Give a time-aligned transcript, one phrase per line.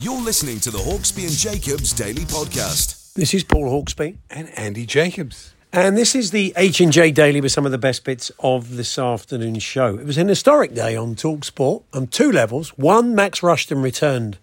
[0.00, 3.14] You're listening to the Hawksbee and Jacobs Daily Podcast.
[3.14, 5.54] This is Paul Hawksbee, and Andy Jacobs.
[5.72, 8.76] and this is the H and J Daily with some of the best bits of
[8.76, 9.98] this afternoon's show.
[9.98, 12.68] It was an historic day on Talk Sport on two levels.
[12.78, 14.38] One, Max Rushton returned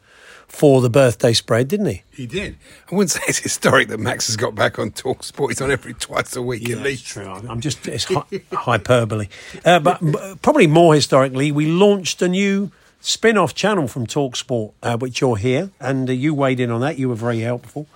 [0.46, 2.04] for the birthday spread, didn't he?
[2.12, 2.58] He did.
[2.92, 5.52] I wouldn't say it's historic that Max has got back on Talk Sport.
[5.52, 7.06] He's on every twice a week at least.
[7.06, 7.30] True.
[7.32, 9.30] I'm just it's hy- hyperbole,
[9.64, 10.02] uh, but
[10.42, 12.72] probably more historically, we launched a new
[13.06, 16.98] spin-off channel from Talksport, uh, which you're here, and uh, you weighed in on that.
[16.98, 17.88] You were very helpful.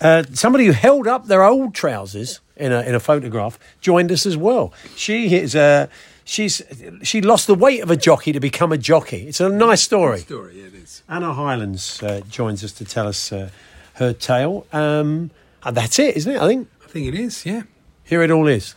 [0.00, 4.26] Uh, somebody who held up their old trousers in a in a photograph joined us
[4.26, 4.72] as well.
[4.96, 5.86] She is uh,
[6.24, 6.62] she's
[7.02, 9.28] she lost the weight of a jockey to become a jockey.
[9.28, 10.20] It's a nice story.
[10.20, 11.02] Story, yeah, it is.
[11.08, 13.50] Anna Highlands uh, joins us to tell us uh,
[13.94, 14.66] her tale.
[14.72, 15.30] Um,
[15.62, 16.40] and that's it, isn't it?
[16.40, 16.68] I think.
[16.82, 17.62] I think it is, yeah.
[18.02, 18.74] Here it all is.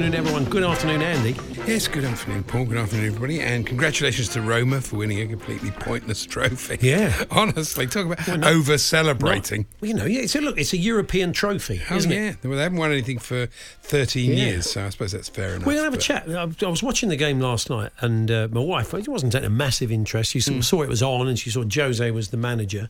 [0.00, 0.44] Afternoon, everyone.
[0.44, 1.36] Good afternoon, Andy.
[1.66, 2.66] Yes, good afternoon, Paul.
[2.66, 3.40] Good afternoon, everybody.
[3.40, 6.78] And congratulations to Roma for winning a completely pointless trophy.
[6.80, 7.24] Yeah.
[7.32, 9.66] Honestly, talk about Well, no- over celebrating.
[9.80, 10.56] Well, you know, yeah, it's a look.
[10.56, 12.30] It's a European trophy, Oh, isn't yeah.
[12.30, 12.36] it?
[12.44, 13.46] Well, they haven't won anything for
[13.82, 14.36] 13 Yeah.
[14.36, 15.66] years, so I suppose that's fair enough.
[15.66, 16.28] We're gonna have a chat.
[16.30, 19.46] I I was watching the game last night, and uh, my wife she wasn't taking
[19.46, 20.30] a massive interest.
[20.30, 20.64] She sort Mm.
[20.64, 22.88] saw it was on, and she saw Jose was the manager,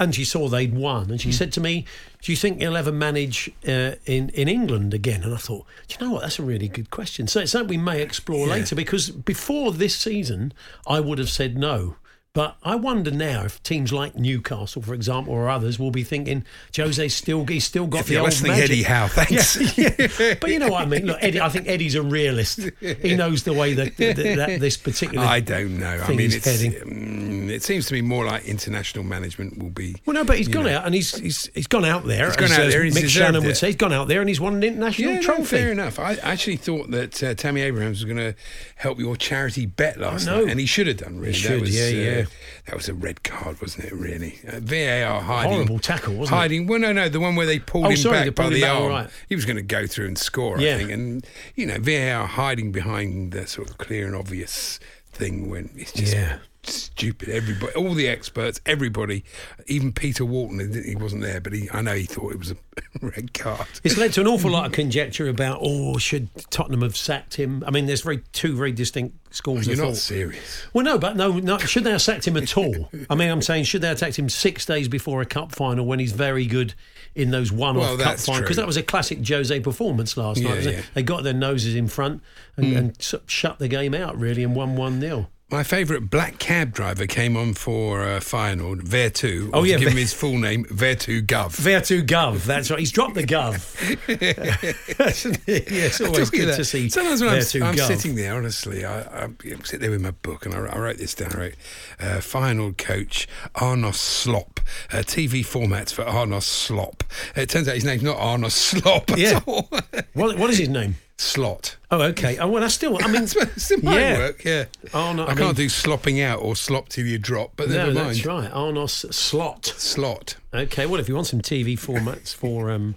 [0.00, 1.34] and she saw they'd won, and she Mm.
[1.34, 1.84] said to me,
[2.22, 5.94] "Do you think he'll ever manage uh, in in England again?" And I thought, Do
[6.00, 6.22] you know what?
[6.22, 7.28] That's a really good question.
[7.28, 8.54] So it's something we may explore Yeah.
[8.54, 10.52] later because before this season,
[10.86, 11.96] I would have said no.
[12.32, 16.44] But I wonder now if teams like Newcastle, for example, or others will be thinking
[16.76, 18.70] Jose's still he's still got If the you're old listening, magic.
[18.70, 19.76] Eddie Howe, thanks.
[19.76, 20.34] Yeah.
[20.40, 21.06] But you know what I mean.
[21.06, 22.70] Look, Eddie, I think Eddie's a realist.
[22.80, 25.26] He knows the way that, that, that this particular.
[25.26, 25.88] I don't know.
[26.06, 26.72] I mean, is it's, heading.
[26.72, 29.96] mm, it seems to me more like international management will be.
[30.06, 30.76] Well, no, but he's gone know.
[30.78, 32.26] out and he's he's, he's gone out there.
[32.26, 34.40] He's gone out there he's Mick Shannon would say he's gone out there and he's
[34.40, 35.44] won an international Yeah, no, trophy.
[35.44, 35.98] fair enough.
[35.98, 38.36] I actually thought that uh, Tammy Abrahams was going to
[38.76, 41.18] help your charity bet last night, and he should have done.
[41.18, 42.26] Really, He should, was, yeah, uh, yeah.
[42.66, 43.92] That was a red card, wasn't it?
[43.92, 46.38] Really, uh, VAR hiding, Horrible tackle, wasn't it?
[46.40, 46.66] hiding.
[46.66, 48.88] Well, no, no, the one where they pulled Oh, him sorry, back by the arm.
[48.88, 49.10] right.
[49.28, 50.74] He was going to go through and score, Yeah.
[50.74, 54.78] I think, and you know, VAR hiding behind the sort of clear and obvious
[55.12, 56.14] thing when it's just.
[56.14, 56.38] Yeah.
[56.62, 57.28] Stupid.
[57.30, 59.24] Everybody, all the experts, everybody,
[59.66, 60.82] even Peter Walton.
[60.84, 62.56] he wasn't there, but he, I know he thought it was a
[63.00, 63.66] red card.
[63.82, 67.64] It's led to an awful lot of conjecture about, oh, should Tottenham have sacked him?
[67.66, 69.96] I mean, there's very two very distinct schools You're of not thought.
[69.96, 70.66] serious.
[70.74, 72.90] Well, no, but no, no, should they have sacked him at all?
[73.08, 75.86] I mean, I'm saying, should they have sacked him six days before a cup final
[75.86, 76.74] when he's very good
[77.14, 78.42] in those one-off Well, cup finals?
[78.42, 80.64] Because that was a classic Jose performance last Yeah, night.
[80.64, 80.72] yeah.
[80.72, 80.84] Mm.
[80.94, 82.22] They got their noses in front
[82.56, 86.08] and, and sort of shut the game out really and won one 0 My favourite
[86.10, 89.50] black cab driver came on for uh, final, Vertu.
[89.52, 91.56] Oh, yeah, give him his full name, Vertu Gov.
[91.60, 92.78] Vertu Gov, that's right.
[92.78, 93.74] He's dropped the Gov.
[94.08, 95.56] yeah,
[95.86, 96.88] it's always good to see.
[96.88, 99.28] Sometimes when I'm, I'm sitting there, honestly, I, I,
[99.64, 101.32] sit there with my book and I, I wrote this down.
[101.32, 101.54] I wrote,
[101.98, 104.60] uh, final coach Arnos Slop.
[104.92, 107.02] Uh, TV formats for Arnos Slop.
[107.34, 109.40] It turns out his name's not Arnos Slop at Yeah.
[109.46, 109.68] all.
[110.12, 110.96] What, what is his name?
[111.20, 111.76] Slot.
[111.90, 112.38] Oh, okay.
[112.38, 112.96] Oh, well, I still.
[112.98, 114.18] I mean, it might yeah.
[114.18, 114.64] work, yeah.
[114.94, 117.74] Oh, no, I, I can't do slopping out or slop till you drop, but no,
[117.74, 118.08] never mind.
[118.16, 118.50] that's right.
[118.50, 119.66] Arnos Slot.
[119.66, 120.36] Slot.
[120.54, 122.96] Okay, well, if you want some TV formats for um,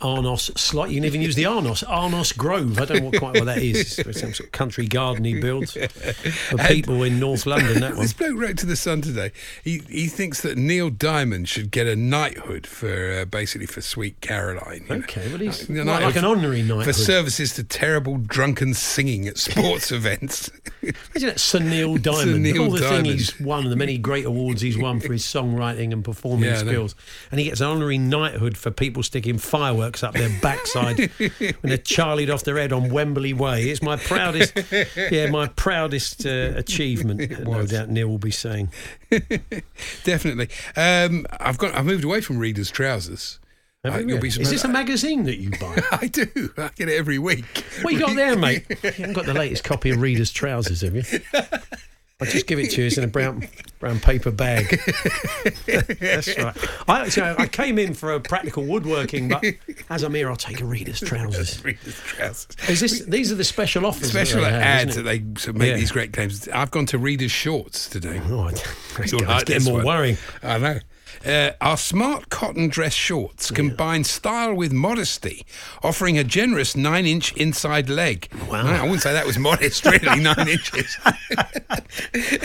[0.00, 2.78] Arnos Slot, you can even use the Arnos, Arnos Grove.
[2.80, 3.98] I don't know what, quite what that is.
[3.98, 8.02] It's some sort of country garden he builds for people in North London, that one.
[8.02, 9.32] This bloke wrote to the Sun today.
[9.64, 14.20] He he thinks that Neil Diamond should get a knighthood for uh, basically for Sweet
[14.20, 14.86] Caroline.
[14.88, 19.36] Okay, well, he's what, like an honorary knighthood for services to terrible drunken singing at
[19.38, 20.50] sports events.
[20.82, 22.22] Imagine that Sir Neil Diamond.
[22.22, 23.06] Sir Neil all the thing Diamond.
[23.06, 26.58] he's won, and the many great awards he's won for his songwriting and performing Yeah,
[26.58, 26.94] skills.
[27.30, 31.54] And he gets an honorary knighthood for people sticking fireworks fireworks up their backside when
[31.62, 33.64] they're charlied off their head on Wembley Way.
[33.64, 34.52] It's my proudest,
[34.96, 37.46] yeah, my proudest uh, achievement.
[37.46, 38.70] no doubt Neil will be saying.
[40.04, 40.48] Definitely.
[40.76, 41.74] Um, I've got.
[41.74, 43.38] I've moved away from readers' trousers.
[43.84, 45.80] You'll be Is this a magazine that you buy?
[45.92, 46.26] I do.
[46.58, 47.64] I get it every week.
[47.82, 48.66] What you got there, mate?
[48.68, 51.04] You haven't got the latest copy of Reader's Trousers, have you?
[52.20, 52.88] I'll just give it to you.
[52.88, 53.46] It's in a brown
[53.78, 54.66] brown paper bag.
[55.66, 56.56] That's right.
[56.88, 59.44] I, actually, I came in for a practical woodworking, but
[59.88, 61.64] as I'm here, I'll take a Reader's Trousers.
[61.64, 62.48] Readers' trousers.
[62.68, 63.04] Is this?
[63.04, 64.10] These are the special offers.
[64.10, 65.20] Special have, ads that they
[65.52, 65.76] make Yeah.
[65.76, 66.48] these great claims.
[66.48, 68.20] I've gone to Reader's Shorts today.
[68.24, 69.86] Oh, it's You'll getting more one.
[69.86, 70.16] worrying.
[70.42, 70.78] I know.
[71.26, 75.44] Uh, our smart cotton dress shorts combine style with modesty,
[75.82, 78.28] offering a generous nine inch inside leg.
[78.48, 78.66] Wow.
[78.66, 80.96] I wouldn't say that was modest, really, nine inches.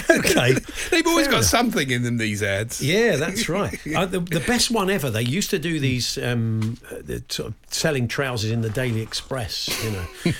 [0.09, 0.53] Okay.
[0.91, 1.45] They've always Fair got enough.
[1.45, 2.81] something in them, these ads.
[2.81, 3.79] Yeah, that's right.
[3.95, 5.09] uh, the, the best one ever.
[5.09, 9.69] They used to do these um, uh, sort of selling trousers in the Daily Express,
[9.83, 10.33] you know,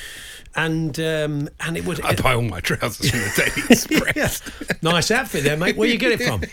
[0.55, 2.01] and um, and it would.
[2.01, 4.41] I buy all my trousers from the Daily Express.
[4.61, 4.77] Yeah.
[4.81, 5.75] Nice outfit there, mate.
[5.75, 6.43] Where you get it from?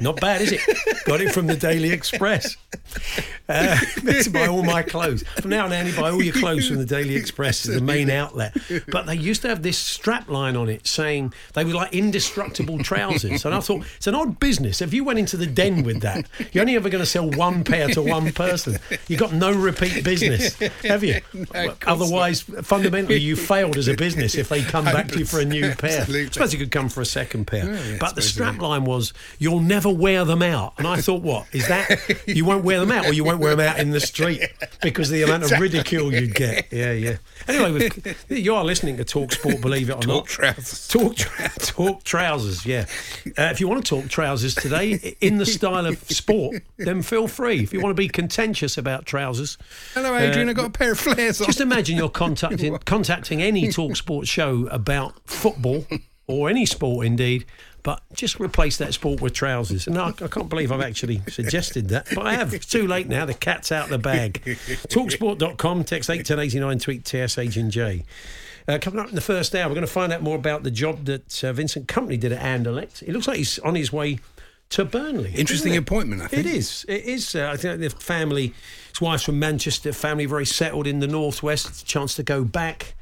[0.00, 0.60] Not bad, is it?
[1.04, 2.56] Got it from the Daily Express.
[3.48, 3.78] Uh,
[4.22, 5.22] to buy all my clothes.
[5.40, 8.10] From now on, Annie, buy all your clothes from the Daily Express is the main
[8.10, 8.56] outlet.
[8.88, 12.78] But they used to have this strap line on it saying they were like indestructible
[12.78, 13.44] trousers.
[13.44, 14.80] And I thought, it's an odd business.
[14.80, 17.64] If you went into the den with that, you're only ever going to sell one
[17.64, 18.78] pair to one person.
[19.08, 21.20] You've got no repeat business, have you?
[21.32, 25.40] course Otherwise, fundamentally, you failed as a business if they come back to you for
[25.40, 26.00] a new pair.
[26.00, 26.26] Absolutely.
[26.26, 27.64] I suppose you could come for a second pair.
[27.72, 30.74] yeah, but the suppose strap line was, you'll never wear them out.
[30.78, 31.46] And I thought, what?
[31.52, 34.00] Is that you won't wear them out or you won't wear them out in the
[34.00, 34.42] street
[34.82, 36.72] because of the amount of ridicule you'd get?
[36.72, 37.16] Yeah, yeah.
[37.48, 37.88] Anyway,
[38.28, 40.06] you are listening to Talk Sport, believe it or not.
[40.06, 40.26] Talk not.
[40.26, 40.88] trousers.
[40.88, 41.16] Talk,
[41.58, 42.86] talk trousers, yeah.
[43.26, 47.28] Uh, if you want to talk trousers today in the style of sport, then feel
[47.28, 47.60] free.
[47.60, 49.58] If you want to be contentious about trousers,
[49.94, 50.48] Hello, Adrian.
[50.48, 51.46] Uh, I've got a pair of flares on.
[51.46, 55.86] just imagine you're contacting contacting any talk sport show about football
[56.26, 57.46] or any sport indeed,
[57.82, 59.86] but just replace that sport with trousers.
[59.86, 62.52] And I, I can't believe I've actually suggested that, but I have.
[62.54, 63.24] It's too late now.
[63.24, 64.42] The cat's out of the bag.
[64.44, 68.04] Talksport.com, text 81089, tweet TSH and J.
[68.68, 70.70] Uh, coming up in the first hour, we're going to find out more about the
[70.70, 73.02] job that uh, Vincent Kompany did at Anderlecht.
[73.02, 74.20] It looks like he's on his way
[74.70, 75.32] to Burnley.
[75.34, 76.46] Interesting appointment, I think.
[76.46, 76.86] It is.
[76.88, 77.34] It is.
[77.34, 78.54] Uh, I think the family,
[78.90, 81.68] his wife's from Manchester, family very settled in the northwest.
[81.68, 82.94] It's a chance to go back.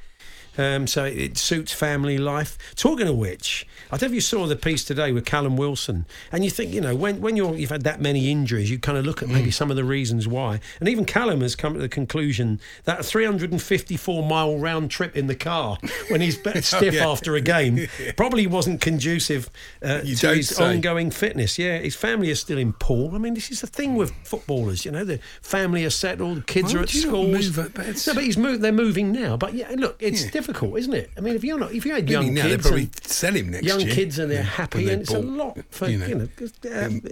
[0.58, 2.58] Um, so it, it suits family life.
[2.76, 6.06] Talking of which, I don't know if you saw the piece today with Callum Wilson,
[6.32, 8.98] and you think, you know, when when you're you've had that many injuries, you kind
[8.98, 10.60] of look at maybe some of the reasons why.
[10.80, 15.26] And even Callum has come to the conclusion that a 354 mile round trip in
[15.26, 17.08] the car when he's bit stiff yeah.
[17.08, 17.86] after a game
[18.16, 19.50] probably wasn't conducive
[19.82, 20.64] uh, to his say.
[20.64, 21.58] ongoing fitness.
[21.58, 23.14] Yeah, his family is still in Paul.
[23.14, 24.84] I mean, this is the thing with footballers.
[24.84, 27.28] You know, the family are settled, the kids Why are at school.
[27.28, 28.62] move at- but no, but he's moved.
[28.62, 29.36] They're moving now.
[29.36, 30.30] But yeah, look, it's Yeah.
[30.40, 31.10] Difficult, isn't it?
[31.18, 33.34] I mean, if you're not, if you had I young mean, now kids, probably sell
[33.34, 33.94] him next young year.
[33.94, 36.28] kids, and they're Yeah, happy, when they and it's a lot for you you know,
[36.64, 36.86] know.
[36.86, 37.02] um,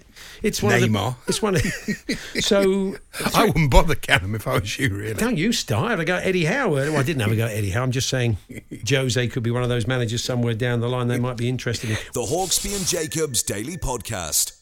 [0.43, 1.09] it's one Neymar.
[1.09, 1.29] of the.
[1.29, 1.63] It's one of.
[2.43, 2.97] so
[3.35, 5.13] I wouldn't bother Callum if I was you, really.
[5.15, 5.87] don't you start.
[5.87, 6.71] I had a go at Eddie Howe.
[6.71, 7.83] Well, I didn't have a go at Eddie Howe.
[7.83, 8.39] I'm just saying,
[8.89, 11.91] Jose could be one of those managers somewhere down the line they might be interested
[11.91, 11.97] in.
[12.15, 14.55] The Hawksbee and Jacobs Daily Podcast.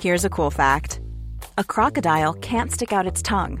[0.00, 1.00] Here's a cool fact
[1.58, 3.60] a crocodile can't stick out its tongue.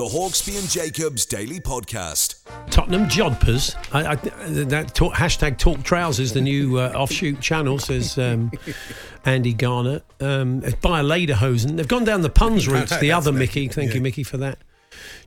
[0.00, 2.36] The Hawksbee and Jacobs Daily Podcast.
[2.70, 3.76] Tottenham Jodhpurs.
[3.92, 4.14] I, I,
[4.64, 8.50] that talk, hashtag Talk Trousers, the new uh, offshoot channel, says um,
[9.26, 10.00] Andy Garner.
[10.18, 11.76] Um, it's by a Lederhosen.
[11.76, 12.88] They've gone down the puns route.
[12.98, 13.68] The other Mickey.
[13.68, 14.56] Thank you, Mickey, for that.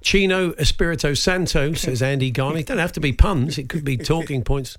[0.03, 2.59] Chino Espirito Santo, says Andy Garner.
[2.59, 3.57] It don't have to be puns.
[3.57, 4.77] It could be talking points.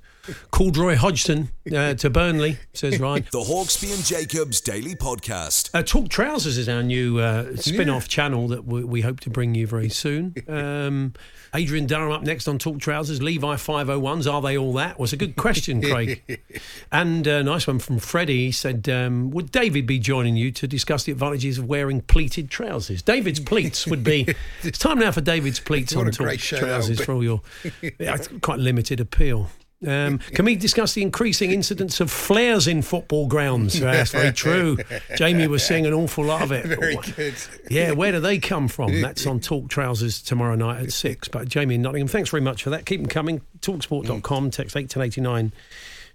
[0.50, 3.26] Called Roy Hodgson uh, to Burnley, says Ryan.
[3.30, 5.68] The Hawksbee and Jacobs Daily Podcast.
[5.74, 9.30] Uh, Talk Trousers is our new uh, spin off channel that we, we hope to
[9.30, 10.34] bring you very soon.
[10.46, 11.14] Um,
[11.54, 13.22] Adrian Durham up next on Talk Trousers.
[13.22, 14.98] Levi 501s, are they all that?
[14.98, 16.40] Was a good question, Craig.
[16.92, 18.46] and a nice one from Freddie.
[18.46, 22.50] He said, um, Would David be joining you to discuss the advantages of wearing pleated
[22.50, 23.02] trousers?
[23.02, 24.34] David's pleats would be.
[24.62, 27.42] It's time now for David's pleats What on Talk Trousers for all your
[27.98, 29.50] yeah, quite limited appeal.
[29.86, 33.78] Um, can we discuss the increasing incidence of flares in football grounds?
[33.80, 34.78] That's very true.
[35.16, 36.66] Jamie was seeing an awful lot of it.
[36.66, 37.34] Very good.
[37.70, 39.00] Yeah, where do they come from?
[39.00, 41.28] That's on Talk Trousers tomorrow night at six.
[41.28, 42.86] But Jamie in Nottingham, thanks very much for that.
[42.86, 43.40] Keep them coming.
[43.60, 45.52] Talksport.com, text 81089,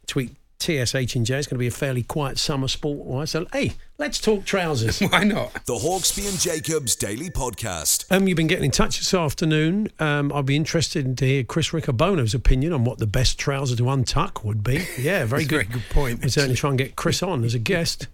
[0.07, 1.37] tweet TSH and J.
[1.37, 3.31] It's going to be a fairly quiet summer sport wise.
[3.31, 4.99] So, hey, let's talk trousers.
[5.09, 5.53] Why not?
[5.65, 8.05] The Hawksbee and Jacobs Daily Podcast.
[8.11, 9.89] Um, you've been getting in touch this afternoon.
[9.99, 13.83] Um, I'd be interested to hear Chris Riccobono's opinion on what the best trouser to
[13.83, 14.85] untuck would be.
[14.97, 15.49] Yeah, very good.
[15.49, 18.07] very good point, We'll certainly try and get Chris on as a guest.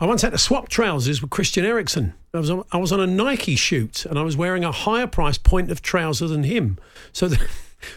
[0.00, 2.12] I once had to swap trousers with Christian Eriksen.
[2.34, 5.06] I was on, I was on a Nike shoot and I was wearing a higher
[5.06, 6.78] price point of trouser than him.
[7.12, 7.46] So the,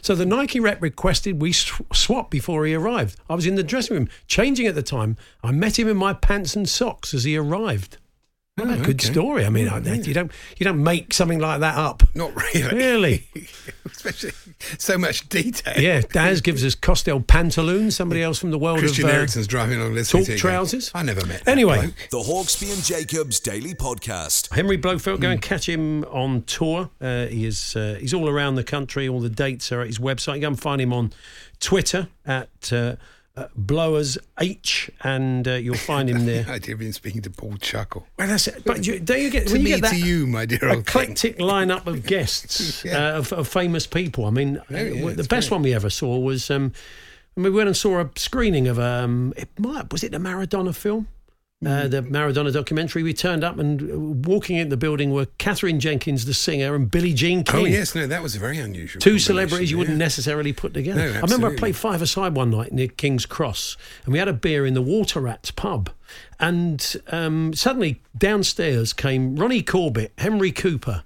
[0.01, 3.17] so the Nike rep requested we sw- swap before he arrived.
[3.29, 5.17] I was in the dressing room changing at the time.
[5.43, 7.97] I met him in my pants and socks as he arrived.
[8.57, 9.11] What a good okay.
[9.11, 9.45] story.
[9.45, 12.03] I mean, I- you don't you don't make something like that up.
[12.15, 12.73] Not really.
[12.77, 13.27] Really?
[13.85, 14.31] Especially
[14.77, 15.73] so much detail.
[15.77, 17.97] Yeah, Daz gives us Costel pantaloons.
[17.97, 20.89] Somebody else from the world Christian of uh, Eriksen's driving along listening talk to trousers.
[20.95, 21.43] I never met.
[21.43, 24.53] that Anyway, bloke." The Hawksbee and Jacobs Daily Podcast.
[24.55, 26.89] Henry Blofeld, go and catch him on tour.
[27.01, 29.09] Uh, he is uh, he's all around the country.
[29.09, 30.39] All the dates are at his website.
[30.39, 31.11] Go and find him on
[31.59, 32.95] Twitter at uh,
[33.37, 36.43] uh, Blowers H, and uh, you'll find him there.
[36.45, 38.07] The idea of being speaking to Paul Chuckle.
[38.17, 38.63] Well, that's it.
[38.65, 40.67] But you, don't you get To when you me, get that to you, my dear
[40.69, 42.97] eclectic lineup of guests Yeah.
[43.15, 44.25] uh, of, of famous people?
[44.25, 45.51] I mean, uh, yeah, the best great.
[45.51, 46.49] one we ever saw was.
[46.49, 46.71] Um,
[47.37, 51.09] we went and saw a screening of um, it might was it the Maradona film.
[51.65, 53.03] Uh, the Maradona documentary.
[53.03, 57.13] We turned up and walking in the building were Katherine Jenkins, the singer, and Billie
[57.13, 57.61] Jean King.
[57.61, 58.99] Oh yes, no, that was a very unusual.
[59.01, 61.11] Two celebrities you wouldn't necessarily put together.
[61.11, 64.27] No, I remember I played five aside one night near King's Cross, and we had
[64.27, 65.89] a beer in the Water Rats pub.
[66.39, 71.03] And um, suddenly downstairs came Ronnie Corbett, Henry Cooper,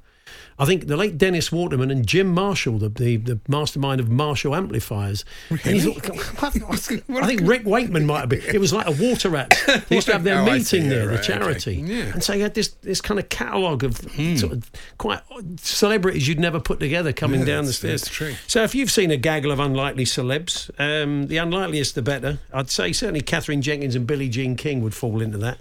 [0.60, 4.54] I think the late Dennis Waterman and Jim Marshall, the, the, the mastermind of Marshall
[4.54, 5.24] Amplifiers.
[5.50, 6.44] Thought.
[6.44, 8.42] I think Rick Wakeman might have been.
[8.42, 9.54] It was like a water rat.
[9.90, 10.52] They used to have their Oh, see.
[10.52, 11.28] meeting Yeah, there, the right, okay.
[11.40, 11.74] charity.
[11.76, 12.04] Yeah.
[12.06, 12.12] Hmm.
[12.14, 13.98] And so you had this, this kind of catalogue of
[14.38, 15.22] sort of quite
[15.62, 18.02] celebrities you'd never put together coming Yeah, down the stairs.
[18.02, 18.34] that's true.
[18.48, 22.40] So if you've seen a gaggle of unlikely celebs, um, the unlikeliest the better.
[22.54, 25.60] I'd say certainly Katherine Jenkins and Billie Jean King would fall into that.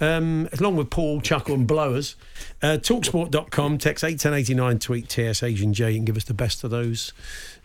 [0.00, 2.14] Um, along with Paul, Chuckle and Blowers.
[2.62, 7.12] Uh, Talksport.com, text 81089, tweet TSH and J and give us the best of those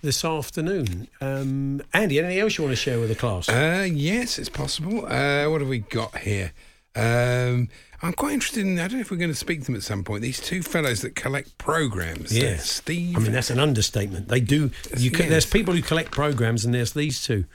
[0.01, 1.07] this afternoon.
[1.21, 3.47] Um, Andy, anything else you want to share with the class?
[3.49, 5.05] Uh, yes, it's possible.
[5.05, 6.51] Uh, what have we got here?
[6.95, 7.69] Um,
[8.01, 8.79] I'm quite interested in.
[8.79, 10.21] I don't know if we're going to speak to them at some point.
[10.21, 12.37] These two fellows that collect programs.
[12.37, 13.17] Uh, Steve.
[13.17, 14.27] I mean, that's an understatement.
[14.27, 14.69] They do.
[14.69, 15.29] Can, Yes.
[15.29, 17.45] There's people who collect programs, and there's these two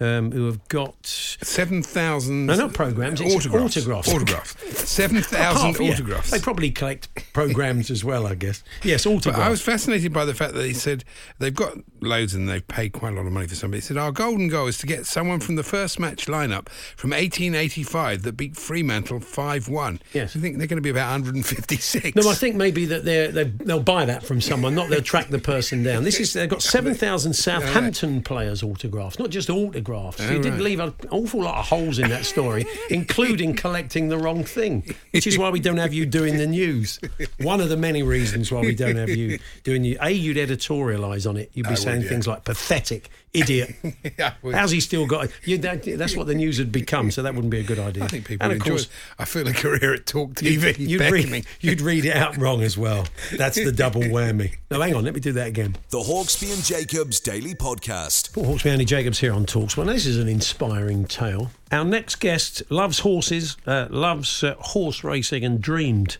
[0.00, 0.94] um, who have got.
[1.06, 2.46] Seven thousand.
[2.46, 3.76] No, not programs, autographs.
[3.76, 4.08] autographs.
[4.12, 4.88] Autographs.
[4.88, 5.92] Seven thousand yeah.
[5.92, 6.30] autographs.
[6.30, 8.62] They probably collect programs as well, I guess.
[8.82, 9.38] Yes, autographs.
[9.38, 9.46] But.
[9.46, 11.04] I was fascinated by the fact that he said
[11.38, 13.78] they've got loads and they've paid quite a lot of money for somebody.
[13.78, 17.10] He said our golden goal is to get someone from the first match lineup from
[17.10, 20.00] 1885 that beat Freemantle 5-1.
[20.12, 20.36] Yes.
[20.36, 22.16] I think they're going to be about 156.
[22.16, 25.28] No, I think maybe that they're, they they'll buy that from someone, not they'll track
[25.28, 26.04] the person down.
[26.04, 29.85] This is they've got seven thousand Southampton players autographs, not just autographs.
[30.20, 30.62] Oh, you did right.
[30.62, 35.26] leave an awful lot of holes in that story, including collecting the wrong thing, which
[35.26, 36.98] is why we don't have you doing the news.
[37.38, 39.98] One of the many reasons why we don't have you doing the.
[40.00, 41.50] A, you'd editorialise on it.
[41.54, 42.08] You'd be would, saying yeah.
[42.08, 43.74] things like pathetic, idiot.
[44.18, 44.52] Yeah, I.
[44.52, 45.28] How's he still got?
[45.44, 48.04] You, that, that's what the news had become, so that wouldn't be a good idea.
[48.04, 48.90] I think people and of enjoy course, it.
[49.18, 50.78] I feel a career at Talk TV.
[50.78, 51.30] You'd beckoning.
[51.32, 53.06] read, you'd read it out wrong as well.
[53.36, 54.54] That's the double whammy.
[54.70, 55.76] No, hang on, let me do that again.
[55.90, 58.32] The Hawksbee and Jacobs Daily Podcast.
[58.32, 59.76] Paul Hawksbee, Andy Jacobs here on Talks.
[59.76, 61.50] Well, this is an inspiring tale.
[61.72, 66.16] Our next guest loves horses, uh, loves uh, horse racing, and dreamed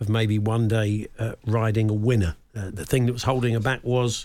[0.00, 2.36] of maybe one day uh, riding a winner.
[2.56, 4.24] Uh, the thing that was holding her back was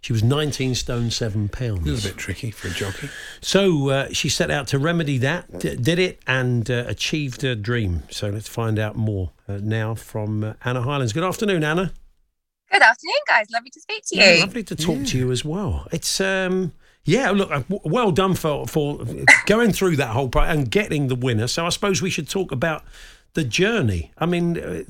[0.00, 1.60] she was 19 stone 7 pounds.
[1.60, 1.86] A pounds.
[1.86, 3.08] little bit tricky for a jockey.
[3.40, 7.54] So uh, she set out to remedy that, d- did it, and uh, achieved her
[7.54, 8.04] dream.
[8.10, 11.12] So let's find out more uh, now from uh, Anna Highlands.
[11.12, 11.92] Good afternoon, Anna.
[12.70, 13.46] Good afternoon, guys.
[13.52, 14.22] Lovely to speak to you.
[14.22, 15.88] Yeah, lovely to talk to you as well.
[15.90, 16.72] It's um,
[17.04, 19.04] yeah, look, uh, well done for for
[19.46, 21.46] going through that whole pro- and getting the winner.
[21.48, 22.84] So I suppose we should talk about
[23.34, 24.12] the journey.
[24.18, 24.86] I mean.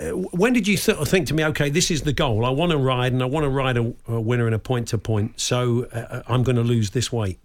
[0.00, 2.44] Uh, uh, when did you think to me, okay, this is the goal?
[2.44, 4.88] I want to ride, and I want to ride a, a winner in a point
[4.88, 5.40] to point.
[5.40, 7.38] So uh, I'm going to lose this weight.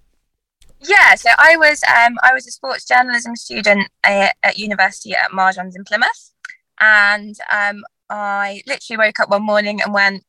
[0.80, 5.32] Yeah, so I was um, I was a sports journalism student uh, at university at
[5.32, 6.32] Marjon's in Plymouth,
[6.80, 10.24] and um, I literally woke up one morning and went,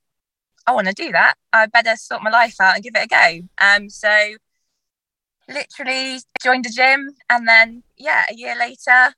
[0.66, 1.35] I want to do that.
[1.52, 3.49] I better sort my life out and give it a go.
[3.61, 4.37] Um, so
[5.49, 9.14] literally joined a gym, and then yeah, a year later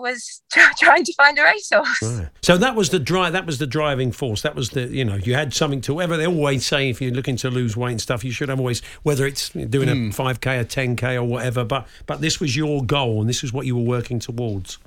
[0.00, 2.02] was trying to find a racehorse.
[2.02, 2.28] Right.
[2.42, 3.32] So that was the drive.
[3.32, 4.42] That was the driving force.
[4.42, 5.94] That was the you know you had something to.
[5.94, 8.58] Whatever they always say, if you're looking to lose weight and stuff, you should have
[8.58, 11.64] always whether it's doing a five k, a ten k, or whatever.
[11.64, 14.78] But but this was your goal, and this is what you were working towards.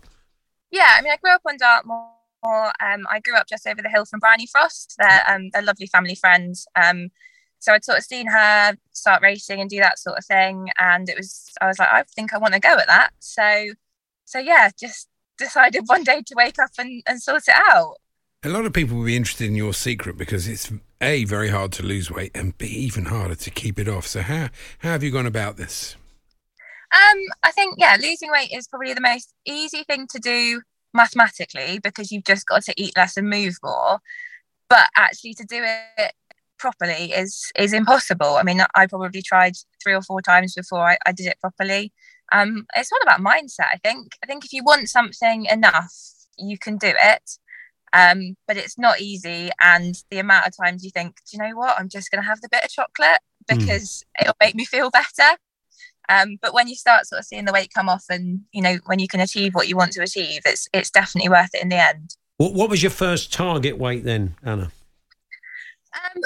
[0.72, 2.10] Yeah, I mean, I grew up on Dartmoor.
[2.46, 4.96] Um, I grew up just over the hill from Bryony Frost.
[4.98, 6.66] They're um, they're lovely family friends.
[6.76, 7.10] Um,
[7.60, 11.08] so I'd sort of seen her start racing and do that sort of thing, and
[11.08, 13.12] it was I was like, I think I want to go at that.
[13.20, 13.68] So
[14.34, 17.98] so yeah, just decided one day to wake up and, and sort it out.
[18.44, 21.72] A lot of people will be interested in your secret because it's a very hard
[21.74, 24.08] to lose weight and b even harder to keep it off.
[24.08, 24.50] So how
[24.80, 25.96] how have you gone about this?
[26.92, 30.62] Um, I think yeah, losing weight is probably the most easy thing to do
[30.96, 34.00] mathematically because you've just got to eat less and move more.
[34.68, 36.14] But actually, to do it
[36.58, 38.36] properly is is impossible.
[38.36, 41.94] I mean, I probably tried three or four times before I, I did it properly.
[42.34, 43.68] Um, it's all about mindset.
[43.72, 44.14] I think.
[44.24, 45.94] I think if you want something enough,
[46.38, 47.38] you can do it.
[47.94, 51.56] Um, but it's not easy, and the amount of times you think, do you know
[51.56, 51.80] what?
[51.80, 55.38] I'm just going to have the bit of chocolate because it'll make me feel better.
[56.10, 58.78] Um, but when you start sort of seeing the weight come off, and you know
[58.86, 61.70] when you can achieve what you want to achieve, it's it's definitely worth it in
[61.70, 62.16] the end.
[62.38, 64.72] What, what was your first target weight then, Anna?
[65.94, 66.22] Um,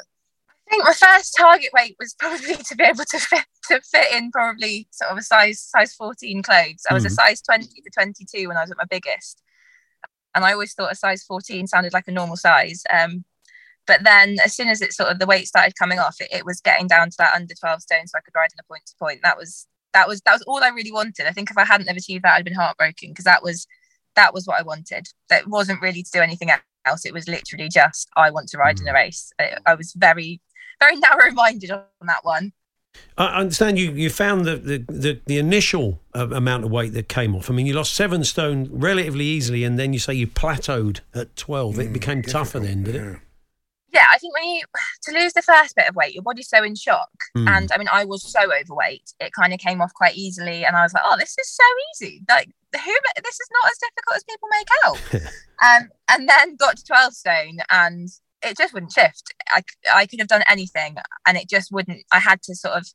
[0.68, 4.14] I think my first target weight was probably to be able to fit to fit
[4.14, 6.84] in probably sort of a size size 14 clothes.
[6.90, 9.42] I was a size 20 to 22 when I was at my biggest.
[10.36, 12.84] And I always thought a size 14 sounded like a normal size.
[12.94, 13.26] Um,
[13.88, 16.46] but then as soon as it sort of the weight started coming off, it, it
[16.46, 18.86] was getting down to that under 12 stone so I could ride in a point
[18.88, 19.22] to point.
[19.24, 21.26] That was that was that was all I really wanted.
[21.26, 23.66] I think if I hadn't have achieved that, I'd been heartbroken because that was
[24.16, 25.08] that was what I wanted.
[25.30, 26.52] That wasn't really to do anything
[26.86, 27.06] else.
[27.06, 29.32] It was literally just I want to ride in a race.
[29.40, 30.42] I, I was very
[30.80, 32.54] very narrow minded on that one.
[33.18, 37.10] I understand you, you found the, the, the, the initial uh, amount of weight that
[37.10, 37.50] came off.
[37.50, 41.36] I mean, you lost seven stone relatively easily, and then you say you plateaued at
[41.36, 41.80] 12.
[41.80, 43.20] it became tougher then, did it?
[43.94, 44.62] Yeah, I think when you
[45.04, 47.10] to lose the first bit of weight, your body's so in shock.
[47.36, 47.50] Mm.
[47.50, 50.76] And I mean, I was so overweight, it kind of came off quite easily, and
[50.76, 51.64] I was like, "Oh, this is so
[51.94, 52.22] easy!
[52.30, 52.96] Like, who?
[53.24, 55.32] This is not as difficult as people make out."
[55.82, 58.10] um, and then got to twelve stone, and
[58.48, 59.34] it just wouldn't shift.
[59.50, 62.04] I I could have done anything, and it just wouldn't.
[62.12, 62.88] I had to sort of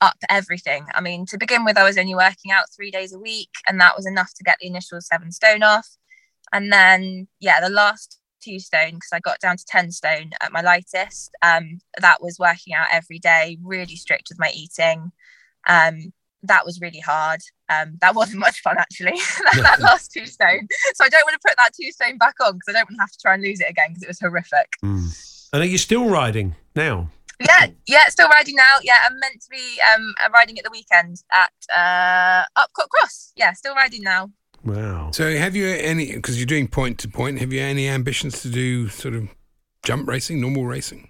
[0.00, 0.86] up everything.
[0.94, 3.80] I mean, to begin with, I was only working out three days a week, and
[3.80, 5.88] that was enough to get the initial seven stone off.
[6.52, 10.52] And then, yeah, the last two stone because I got down to 10 stone at
[10.52, 11.30] my lightest.
[11.42, 15.12] Um, that was working out every day, really strict with my eating.
[15.66, 17.40] Um, that was really hard.
[17.68, 19.12] Um, that wasn't much fun actually,
[19.52, 20.66] that, that last two stone.
[20.94, 22.96] So I don't want to put that two stone back on because I don't want
[22.96, 24.76] to have to try and lose it again because it was horrific.
[24.82, 27.10] And are you still riding now?
[27.40, 28.76] Yeah, yeah, still riding now.
[28.82, 33.32] Yeah, I'm meant to be um, riding at the weekend at uh, Upcott Cross.
[33.34, 34.30] Yeah, still riding now.
[34.62, 35.10] Wow.
[35.12, 37.40] So have you any because you're doing point to point?
[37.40, 39.28] Have you any ambitions to do sort of
[39.82, 41.09] jump racing, normal racing?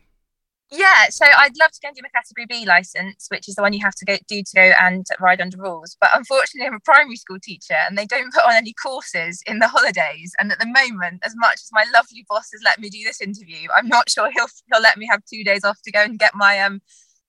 [0.72, 3.62] Yeah, so I'd love to go and do my category B license, which is the
[3.62, 5.96] one you have to go do to go and ride under rules.
[6.00, 9.58] But unfortunately, I'm a primary school teacher, and they don't put on any courses in
[9.58, 10.32] the holidays.
[10.38, 13.20] And at the moment, as much as my lovely boss has let me do this
[13.20, 16.18] interview, I'm not sure he'll he'll let me have two days off to go and
[16.18, 16.80] get my um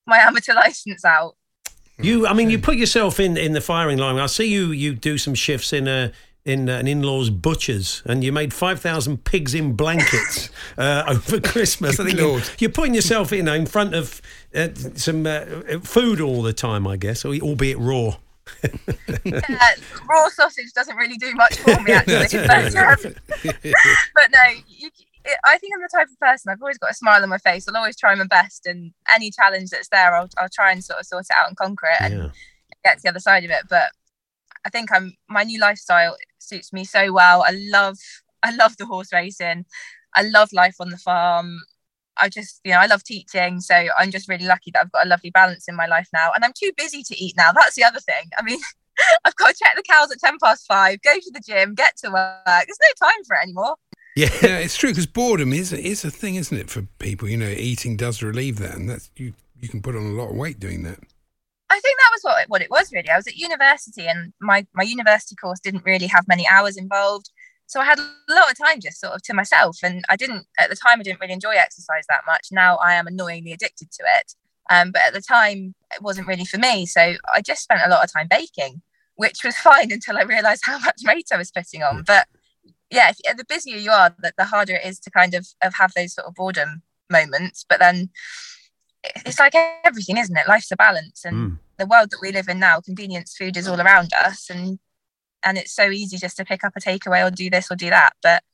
[0.06, 1.34] my amateur license out.
[1.98, 4.18] You, I mean, you put yourself in, in the firing line.
[4.18, 4.72] I see you.
[4.72, 6.12] You do some shifts in a
[6.44, 12.00] in an in-laws butchers, and you made five thousand pigs in blankets uh, over Christmas.
[12.00, 12.50] I think you, Lord.
[12.58, 14.20] you're putting yourself, you know, in front of
[14.54, 15.44] uh, some uh,
[15.82, 18.16] food all the time, I guess, albeit raw.
[19.24, 19.58] Uh,
[20.10, 23.14] raw sausage doesn't really do much for me actually, but, um,
[24.14, 24.90] but no, you,
[25.24, 26.50] it, I think I'm the type of person.
[26.50, 27.68] I've always got a smile on my face.
[27.68, 31.00] I'll always try my best, and any challenge that's there, I'll I'll try and sort
[31.00, 32.28] of sort it out and conquer it and Yeah.
[32.84, 33.62] get to the other side of it.
[33.68, 33.90] But
[34.64, 37.44] I think I'm my new lifestyle suits me so well.
[37.46, 37.98] I love
[38.42, 39.64] I love the horse racing.
[40.14, 41.60] I love life on the farm.
[42.20, 43.60] I just, you know, I love teaching.
[43.60, 46.32] So I'm just really lucky that I've got a lovely balance in my life now.
[46.34, 47.52] And I'm too busy to eat now.
[47.52, 48.30] That's the other thing.
[48.38, 48.58] I mean,
[49.24, 51.96] I've got to check the cows at 10 past five, go to the gym, get
[51.98, 52.42] to work.
[52.44, 53.76] There's no time for it anymore.
[54.14, 54.28] Yeah.
[54.42, 57.28] It's true because boredom is is a thing, isn't it, for people?
[57.28, 59.32] You know, eating does relieve that, and that's you.
[59.58, 60.98] You can put on a lot of weight doing that.
[61.72, 63.08] I think that was what it, what it was really.
[63.08, 67.30] I was at university, and my my university course didn't really have many hours involved,
[67.66, 69.78] so I had a lot of time just sort of to myself.
[69.82, 71.00] And I didn't at the time.
[71.00, 72.48] I didn't really enjoy exercise that much.
[72.52, 74.34] Now I am annoyingly addicted to it.
[74.70, 76.84] Um, but at the time, it wasn't really for me.
[76.84, 78.82] So I just spent a lot of time baking,
[79.16, 82.04] which was fine until I realised how much weight I was putting on.
[82.06, 82.26] But
[82.90, 85.74] yeah, if, the busier you are, the, the harder it is to kind of, of
[85.74, 87.64] have those sort of boredom moments.
[87.66, 88.10] But then
[89.24, 89.54] it's like
[89.84, 90.48] everything, isn't it?
[90.48, 91.58] Life's a balance, and Mm.
[91.82, 94.78] The world that we live in now, convenience food is all around us, and
[95.44, 97.90] and it's so easy just to pick up a takeaway or do this or do
[97.90, 98.12] that.
[98.22, 98.44] But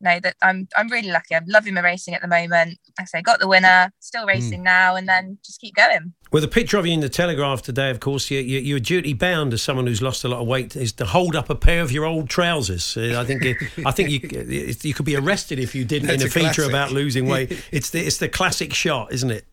[0.00, 1.34] no, that I'm I'm really lucky.
[1.34, 2.78] I'm loving my racing at the moment.
[2.98, 6.12] Like I say, got the winner, still racing now, and then just keep going.
[6.30, 9.14] Well, the picture of you in the Telegraph today, of course, you, you, you're duty
[9.14, 11.80] bound as someone who's lost a lot of weight, is to hold up a pair
[11.80, 12.96] of your old trousers.
[12.96, 16.22] Uh, I think, it, I think you, you could be arrested if you didn't That's
[16.22, 17.52] in a, a feature about losing weight.
[17.70, 19.46] It's the, it's the classic shot, isn't it?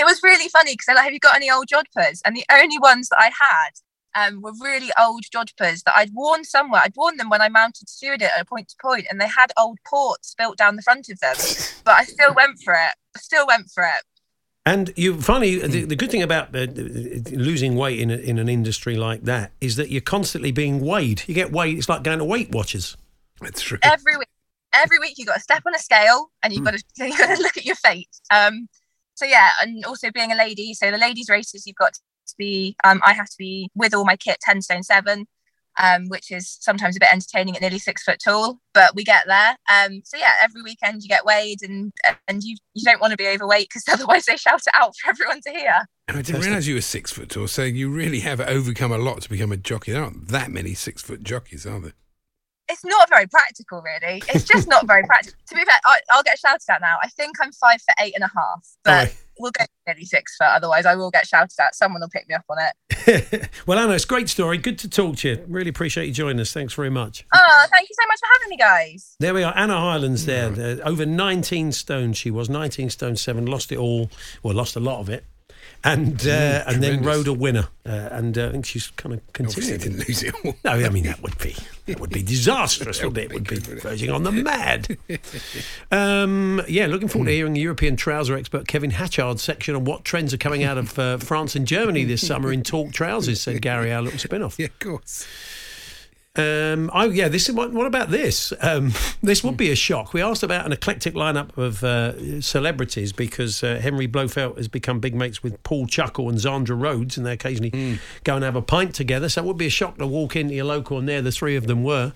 [0.00, 2.44] It was really funny because they're like, "Have you got any old jodhpurs?" And the
[2.50, 3.72] only ones that I had
[4.14, 6.80] um, were really old jodhpurs that I'd worn somewhere.
[6.84, 9.28] I'd worn them when I mounted steward it at a point to point, and they
[9.28, 11.36] had old ports built down the front of them.
[11.82, 12.92] But I still went for it.
[13.16, 14.04] I still went for it.
[14.66, 16.66] And you finally, the, the good thing about uh,
[17.32, 21.22] losing weight in, a, in an industry like that is that you're constantly being weighed.
[21.26, 21.78] You get weighed.
[21.78, 22.96] It's like going to Weight Watchers.
[23.40, 23.78] That's true.
[23.82, 24.28] every week.
[24.72, 27.34] Every week you got to step on a scale and you've got to, you got
[27.34, 28.08] to look at your fate.
[28.30, 28.68] Um,
[29.20, 30.72] so yeah, and also being a lady.
[30.74, 32.74] So the ladies' races, you've got to be.
[32.84, 35.26] Um, I have to be with all my kit ten stone seven,
[35.78, 39.26] um, which is sometimes a bit entertaining at nearly six foot tall, but we get
[39.26, 39.56] there.
[39.70, 41.92] Um, so yeah, every weekend you get weighed, and
[42.28, 45.10] and you you don't want to be overweight because otherwise they shout it out for
[45.10, 45.84] everyone to hear.
[46.08, 49.20] I didn't realise you were six foot tall, so you really have overcome a lot
[49.22, 49.92] to become a jockey.
[49.92, 51.92] There aren't that many six foot jockeys, are there?
[52.70, 54.22] It's not very practical, really.
[54.28, 55.38] It's just not very practical.
[55.48, 56.98] To be fair, I, I'll get shouted at now.
[57.02, 60.48] I think I'm five for eight and a half, but we'll go nearly six foot.
[60.48, 61.74] Otherwise, I will get shouted at.
[61.74, 63.50] Someone will pick me up on it.
[63.66, 64.58] well, Anna, it's a great story.
[64.58, 65.44] Good to talk to you.
[65.48, 66.52] Really appreciate you joining us.
[66.52, 67.24] Thanks very much.
[67.34, 69.16] Oh, thank you so much for having me, guys.
[69.18, 70.52] There we are, Anna Highlands there.
[70.52, 74.10] Uh, over 19 stone she was, 19 stone 7, lost it all,
[74.42, 75.24] well, lost a lot of it.
[75.82, 79.20] And uh, and then rode a winner, uh, and uh, I think she's kind of
[79.30, 79.96] Obviously, continuing.
[79.98, 80.54] didn't lose it all.
[80.62, 83.30] No, I mean that would be that would be disastrous, wouldn't it?
[83.30, 84.98] It would be verging on the mad.
[85.90, 90.32] Um, yeah, looking forward to hearing European trouser expert Kevin Hatchard's section on what trends
[90.32, 93.40] are coming out of uh, France and Germany this summer in talk trousers.
[93.40, 94.50] Said Gary, our little spin-off.
[94.58, 95.26] Yeah, of course.
[96.36, 98.52] Um, oh yeah, this is what, what about this?
[98.60, 100.12] Um, this would be a shock.
[100.12, 105.00] We asked about an eclectic lineup of uh, celebrities because uh, Henry Blofeld has become
[105.00, 108.62] big mates with Paul Chuckle and Zandra Rhodes, and they occasionally go and have a
[108.62, 109.28] pint together.
[109.28, 111.56] So it would be a shock to walk into your local, and there the three
[111.56, 112.12] of them were.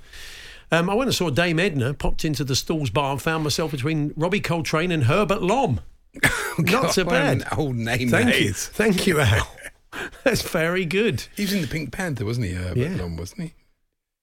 [0.71, 3.73] Um, I went and saw Dame Edna, popped into the Stalls bar, and found myself
[3.73, 5.81] between Robbie Coltrane and Herbert Lom.
[6.59, 7.45] Not so bad.
[7.57, 9.51] old name Thank that you, thank you, Al.
[10.25, 11.27] That's very good.
[11.37, 12.53] He was in the Pink Panther, wasn't he?
[12.53, 12.97] Herbert Yeah.
[12.97, 13.55] Lom, wasn't he?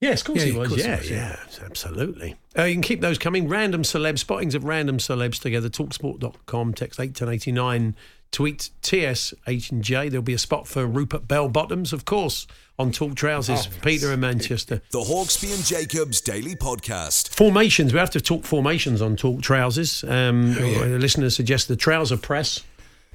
[0.01, 0.67] Yes, of course Yeah, he of was.
[0.69, 1.17] course he yeah, was, yeah,
[1.59, 1.65] yeah.
[1.65, 2.35] absolutely.
[2.57, 3.47] Uh, you can keep those coming.
[3.47, 5.69] Random celeb spottings of random celebs together.
[5.69, 7.95] Talksport.com, text 81089,
[8.31, 10.09] tweet TSH and J.
[10.09, 12.47] There'll be a spot for Rupert Bell Bottoms, of course,
[12.79, 14.81] on Talk Trousers, Peter in Manchester.
[14.91, 17.29] The Hawksbee and Jacobs Daily Podcast.
[17.35, 20.03] Formations, we have to talk formations on Talk Trousers.
[20.03, 22.61] Um, The listeners suggest the trouser press.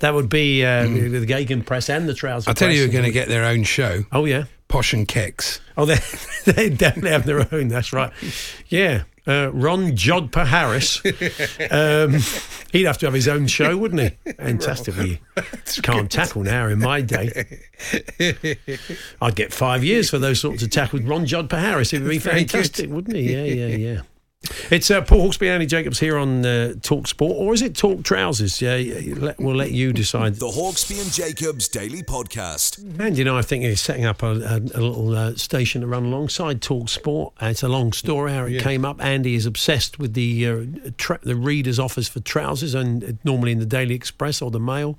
[0.00, 2.84] That would be uh, the Gegen press and the trouser I'll tell you, press.
[2.84, 4.04] who are going to get their own show.
[4.12, 4.44] Oh, yeah.
[4.68, 5.60] Posh and Keks.
[5.76, 5.98] Oh, they
[6.52, 7.68] they definitely have their own.
[7.68, 8.12] That's right.
[8.68, 11.02] Yeah, uh, Ron Jodhpur Harris.
[11.70, 12.20] Um,
[12.72, 14.32] he'd have to have his own show, wouldn't he?
[14.32, 14.96] Fantastic.
[14.96, 15.20] We
[15.82, 16.68] can't tackle now.
[16.68, 17.60] In my day,
[19.20, 21.02] I'd get five years for those sorts of tackles.
[21.02, 21.92] Ron Jodhpur Harris.
[21.92, 23.32] It would be fantastic, wouldn't he?
[23.32, 24.00] Yeah, yeah, yeah.
[24.70, 27.74] It's uh, Paul Hawksbee, and Andy Jacobs here on uh, Talk Sport, or is it
[27.74, 28.60] Talk Trousers?
[28.60, 30.34] Yeah, yeah, let- we'll let you decide.
[30.36, 32.78] The Hawksbee and Jacobs Daily Podcast.
[33.00, 35.86] And you know, I think he's setting up a, a, a little uh, station to
[35.86, 37.32] run alongside Talk Sport.
[37.42, 39.02] Uh, it's a long story how it came up.
[39.02, 40.64] Andy is obsessed with the uh,
[40.98, 44.60] tra- the readers' offers for trousers, and uh, normally in the Daily Express or the
[44.60, 44.98] Mail.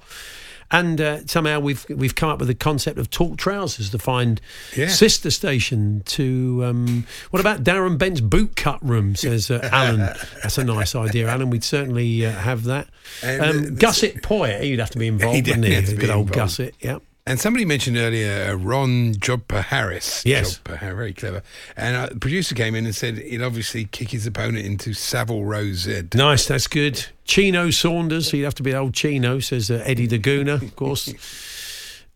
[0.70, 4.42] And uh, somehow we've we've come up with the concept of Talk Trousers to find
[4.76, 4.88] Yeah.
[4.90, 6.62] sister station to.
[6.66, 9.16] Um, what about Darren Bent's boot cut room?
[9.16, 10.00] Says uh, Alan.
[10.44, 11.50] That's a nice idea, Alan.
[11.50, 12.88] We'd certainly uh, have that.
[13.24, 15.82] Um, the- Gusset Poyet, he'd have to be involved, wouldn't he?
[15.96, 16.34] Good old involved.
[16.34, 16.98] Gusset, yeah.
[17.28, 20.26] And somebody mentioned earlier uh, Ron Jodhpur Harris.
[20.26, 20.62] Yes.
[20.66, 21.44] Har- very clever.
[21.76, 25.44] And uh, the producer came in and said he'd obviously kick his opponent into Savile
[25.44, 26.10] Row Z.
[26.16, 27.06] Nice, that's good.
[27.26, 31.14] Chino Saunders, he'd have to be old Chino, says uh, Eddie the Gooner, of course.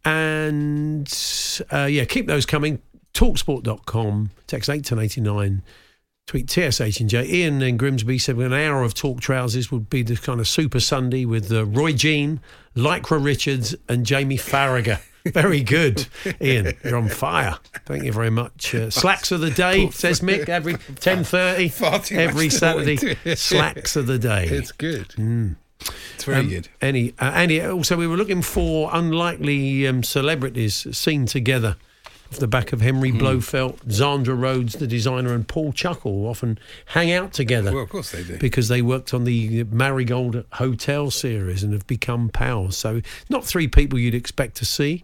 [0.04, 1.08] And
[1.72, 2.82] uh, yeah, keep those coming.
[3.14, 5.62] Talksport.com, text 81089,
[6.28, 7.26] Tweet TSH and J.
[7.28, 10.80] Ian in Grimsby said an hour of talk trousers would be the kind of Super
[10.80, 12.40] Sunday with uh, Roy Jean,
[12.76, 15.02] Lycra Richards, and Jamie Farragher.
[15.26, 16.08] Very good,
[16.42, 16.74] Ian.
[16.84, 17.58] You're on fire.
[17.86, 18.74] Thank you very much.
[18.74, 20.50] Uh, slacks of the day, says Mick.
[20.50, 21.72] Every ten thirty,
[22.16, 22.98] every Saturday.
[23.36, 24.46] Slacks of the day.
[24.48, 25.14] It's good.
[26.16, 26.70] It's very Um, good.
[26.82, 27.62] Any, uh, any.
[27.62, 31.76] Also, we were looking for unlikely um, celebrities seen together.
[32.32, 33.18] Off the back of Henry Hmm.
[33.18, 38.12] Blofeld, Zandra Rhodes, the designer, and Paul Chuckle often hang out together Well, of course
[38.12, 38.38] they do.
[38.38, 42.78] because they worked on the Marigold Hotel series and have become pals.
[42.78, 45.04] So, not three people you'd expect to see.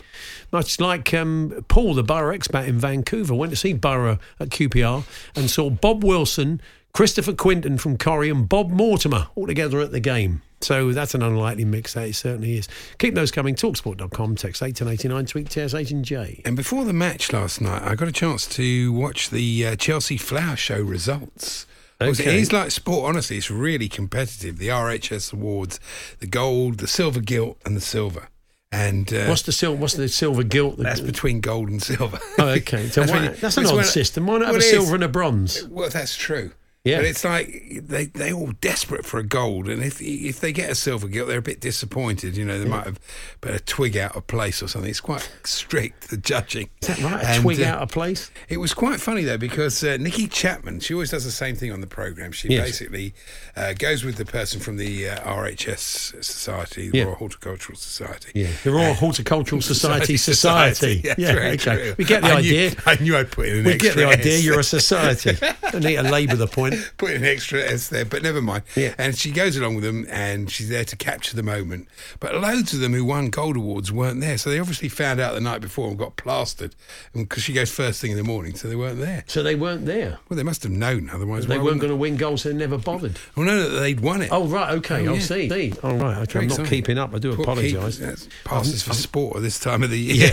[0.54, 5.04] Much like um, Paul, the Boro expat in Vancouver, went to see Boro at QPR
[5.36, 6.62] and saw Bob Wilson,
[6.94, 10.44] Christopher Quinten from Corrie, and Bob Mortimer all together at the game.
[10.62, 12.68] So that's an unlikely mix, that it certainly is.
[12.98, 13.54] Keep those coming.
[13.56, 16.42] Talksport.com, text 1889, tweet TSH and J.
[16.46, 20.18] And before the match last night, I got a chance to watch the uh, Chelsea
[20.18, 21.68] Flower Show results.
[22.02, 22.36] It was- Okay.
[22.38, 23.38] It is like sport, honestly.
[23.38, 24.58] It's really competitive.
[24.58, 25.80] The RHS Awards,
[26.20, 28.30] the gold, the silver gilt, and the silver.
[28.72, 30.78] And uh, What's the, sil- what's the silver gilt?
[30.78, 32.20] that's between gold and silver.
[32.38, 32.88] Oh, okay.
[32.90, 34.28] So That's why, when- that's an it's odd system.
[34.28, 34.70] Why not have Well, a it is.
[34.72, 35.64] silver and a bronze?
[35.70, 36.52] Well, that's true.
[36.88, 36.98] Yeah.
[36.98, 37.48] But it's like
[37.84, 41.28] they they all desperate for a gold, and if if they get a silver gilt,
[41.28, 42.38] they're a bit disappointed.
[42.38, 43.00] You know, they might have
[43.42, 44.90] put a twig out of place or something.
[44.90, 46.70] It's quite strict the judging.
[46.82, 47.24] Is that right?
[47.24, 48.32] A And, twig uh, out of place?
[48.50, 51.72] It was quite funny though because uh, Nikki Chapman, she always does the same thing
[51.72, 52.32] on the program.
[52.32, 52.66] She Yes.
[52.66, 53.14] basically
[53.56, 57.04] uh, goes with the person from the uh, RHS Society, the Yeah.
[57.06, 58.32] Royal Horticultural Society.
[58.34, 61.02] Yeah, the Royal Horticultural Society Society.
[61.02, 61.58] That's yeah, okay.
[61.58, 61.96] true.
[61.98, 62.70] We get the I idea.
[62.70, 64.38] Knew, I knew I'd put in an we get the idea.
[64.40, 65.34] You're a society.
[65.72, 66.76] Don't need to labour the point.
[66.98, 68.64] put an extra S there, but never mind.
[68.76, 68.94] Yeah.
[68.98, 71.88] And she goes along with them and she's there to capture the moment.
[72.20, 74.38] But loads of them who won gold awards weren't there.
[74.38, 76.76] So they obviously found out the night before and got plastered
[77.14, 79.24] because she goes first thing in the morning, so they weren't there.
[79.28, 80.20] So they weren't there.
[80.30, 82.78] Well, they must have known, otherwise They weren't going to win gold, So they never
[82.78, 83.20] bothered.
[83.36, 84.30] Well, no, they'd won it.
[84.32, 85.06] Oh right, okay.
[85.08, 85.22] Oh, I'll yeah.
[85.22, 85.50] see.
[85.50, 85.74] see.
[85.84, 86.40] All right, okay.
[86.40, 87.14] I'm not keeping up.
[87.14, 88.28] I do apologise.
[88.46, 90.32] Passes for sport at this time of the year.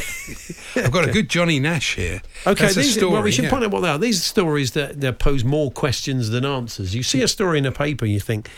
[0.74, 0.84] Yeah.
[0.84, 2.22] I've got a good Johnny Nash here.
[2.46, 3.12] Okay, That's these, story.
[3.12, 3.50] well, we should yeah.
[3.50, 3.98] point out what they are.
[3.98, 6.94] These are stories that, that pose more questions than answers.
[6.94, 8.48] You see a story in a paper, and you think.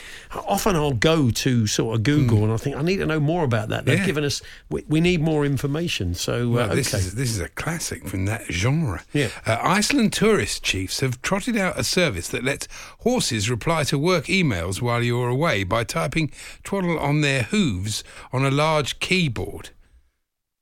[0.48, 3.44] Often I'll go to sort of Google, and I think I need to know more
[3.44, 3.84] about that.
[3.84, 3.98] They've.
[3.98, 4.06] Yeah.
[4.06, 4.42] given us.
[4.68, 6.14] We, we need more information.
[6.14, 6.98] So Well, uh, this okay.
[7.02, 9.04] is this is a classic from that genre.
[9.12, 9.28] Yeah.
[9.46, 12.66] Uh, Iceland tourist chiefs have trotted out a service that lets
[13.00, 16.30] horses reply to work emails while you're away by typing
[16.64, 19.70] "twaddle" on their hooves on a large keyboard.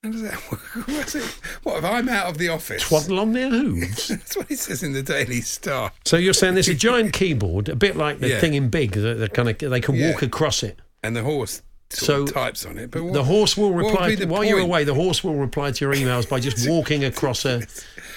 [0.05, 0.61] How does that work?
[0.89, 1.25] What's it?
[1.63, 2.83] What if I'm out of the office?
[2.83, 4.09] Twaddle on their hooves.
[4.09, 5.93] That's what it says in the Daily Star.
[6.05, 8.39] So you're saying there's a giant keyboard, a bit like the Yeah.
[8.41, 10.11] thing in Big, that, kind of they can Yeah.
[10.13, 10.79] walk across it.
[11.03, 12.91] And the horse So types on it.
[12.91, 14.85] But what, the horse will reply while you're away.
[14.85, 17.63] The horse will reply to your emails by just walking across a.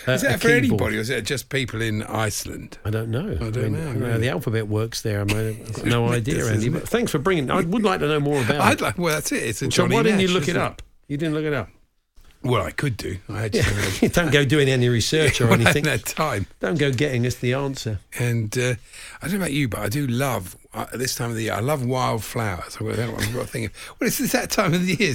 [0.08, 0.58] a Is a that for keyboard.
[0.58, 2.78] anybody, or is that just people in Iceland?
[2.84, 3.38] I don't know.
[3.40, 4.20] I don't know, how really.
[4.20, 5.22] the alphabet works there.
[5.22, 6.68] I mean, I've got no idea, Does, Andy.
[6.70, 7.50] But thanks for bringing.
[7.50, 8.82] I would like to know more about I'd it.
[8.82, 8.98] like.
[8.98, 9.44] Well, that's it.
[9.44, 10.82] It's a so Johnny why didn't you look it up?
[11.08, 11.70] You didn't look it up.
[12.44, 13.18] Well, I could do.
[13.30, 14.10] I had to.
[14.14, 15.86] don't go doing any research or anything.
[15.86, 16.48] hadn't time.
[16.60, 18.00] Don't go getting us the answer.
[18.20, 18.76] And uh,
[19.22, 21.54] I don't know about you, but I do love at this time of the year.
[21.54, 22.78] I love wildflowers.
[22.80, 23.96] I've got, I've got to think of.
[24.00, 25.14] Well, it's, it's that time of the year.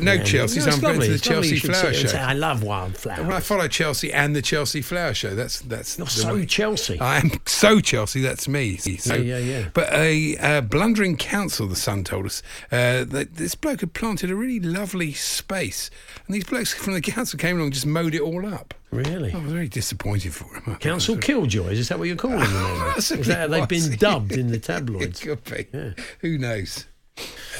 [0.00, 1.06] No Yeah, Chelsea, no, so I'm going lovely.
[1.06, 2.06] to the It's Chelsea Flower Show.
[2.08, 3.20] say, I love wildflowers.
[3.26, 5.34] Well, I follow Chelsea and the Chelsea Flower Show.
[5.34, 5.98] That's that's.
[5.98, 6.98] You're so way- Chelsea.
[7.00, 8.20] I am so Chelsea.
[8.20, 8.76] That's me.
[8.76, 9.68] So, Yeah, yeah, yeah.
[9.74, 14.30] But a uh, blundering council, the Sun told us, uh, that this bloke had planted
[14.30, 15.90] a really lovely space,
[16.26, 18.74] and these blokes from the council came along and just mowed it all up.
[18.94, 19.32] Really?
[19.32, 20.76] I was very disappointed for him.
[20.80, 22.94] Council Killjoys, is that what you're calling them?
[22.96, 25.20] Is that how they've been dubbed in the tabloids?
[25.20, 25.66] It could be.
[25.76, 25.90] Yeah.
[26.20, 26.86] Who knows?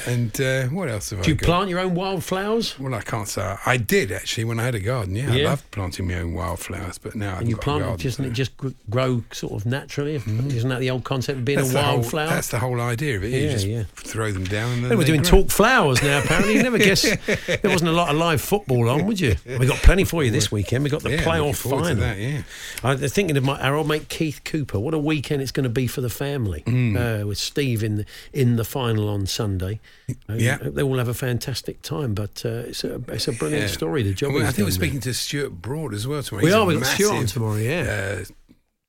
[0.07, 1.23] And uh, what else have I?
[1.23, 1.47] Do I you got?
[1.47, 2.79] plant your own wildflowers?
[2.79, 3.57] Well, I can't say.
[3.65, 5.17] I did actually when I had a garden.
[5.17, 7.81] Yeah, I loved planting my own wildflowers, but now I've And you got a plant
[7.81, 10.17] it, garden, doesn't so- it just gr- grow sort of naturally?
[10.17, 12.29] Isn't that the old concept of being a the whole, wildflower?
[12.29, 13.29] That's the whole idea of it.
[13.31, 13.85] You Yeah, just yeah.
[13.97, 15.43] throw them down and then we're they doing grow.
[15.43, 16.19] talk flowers now.
[16.21, 19.37] Apparently, you never guess there wasn't a lot of live football on, would you?
[19.59, 20.85] We got plenty for you this weekend.
[20.85, 22.01] We got the Yeah, looking playoff forward to final.
[22.03, 22.43] that, yeah.
[22.83, 24.79] I'm thinking of my our old mate Keith Cooper.
[24.79, 27.23] What a weekend it's going to be for the family Mm.
[27.23, 29.81] uh, with Steve in the in the final on Sunday.
[30.29, 30.59] Yeah.
[30.61, 32.15] they will have a fantastic time.
[32.15, 33.75] But uh, it's a it's a brilliant Yeah.
[33.75, 34.03] story.
[34.03, 34.33] The job.
[34.35, 34.73] Well, I think we're done there.
[34.73, 36.45] speaking to Stuart Broad as well tomorrow.
[36.45, 36.67] We He's are.
[36.67, 37.57] We've got Stuart on tomorrow.
[37.57, 38.19] Yeah.
[38.21, 38.25] Uh,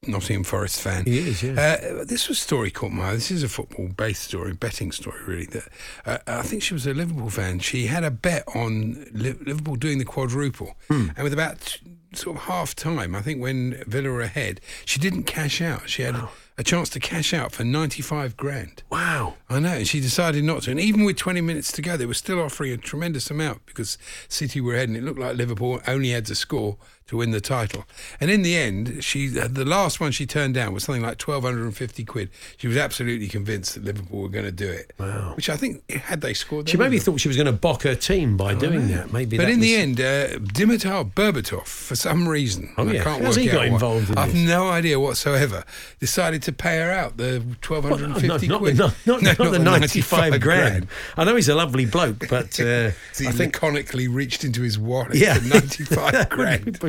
[0.08, 1.04] Nottingham Forest fan.
[1.06, 1.54] He is, yeah.
[1.54, 3.14] Uh, this was a story caught my eye.
[3.16, 5.46] This is a football-based story, betting story, really.
[5.48, 5.68] That
[6.06, 7.58] uh, I think she was a Liverpool fan.
[7.58, 11.08] She had a bet on Li- Liverpool doing the quadruple, Hmm.
[11.16, 11.80] and with about t-
[12.14, 15.90] sort of half time, I think when Villa were ahead, she didn't cash out.
[15.90, 16.16] She had
[16.58, 18.84] a chance to cash out for ninety-five grand.
[18.90, 19.36] wow.
[19.50, 20.72] I know, and she decided not to.
[20.72, 23.98] And even with 20 minutes to go, they were still offering a tremendous amount because
[24.28, 27.42] City were ahead and it looked like Liverpool only had to score to win the
[27.42, 27.86] title.
[28.20, 31.44] And in the end, she the last one she turned down was something like twelve
[31.44, 32.30] hundred and fifty quid.
[32.58, 34.92] She was absolutely convinced that Liverpool were going to do it.
[35.00, 35.34] Wow.
[35.36, 37.94] Which I think had they scored, She maybe thought she was going to bock her
[37.96, 39.14] team by doing that.
[39.14, 43.02] Maybe, but that in the end, uh, Dimitar Berbatov, for some reason, Oh, yeah.
[43.02, 44.42] I can't How's work he got involved in I've this?
[44.48, 45.64] no idea whatsoever.
[46.00, 48.78] Decided to pay her out the twelve hundred and fifty well, no, not, quid.
[48.78, 50.88] not, not, No, not the 95 grand.
[51.18, 53.54] I know he's a lovely bloke, but uh, So I think.
[53.60, 55.36] laconically reached into his wallet Yeah.
[55.36, 56.80] for ninety-five grand.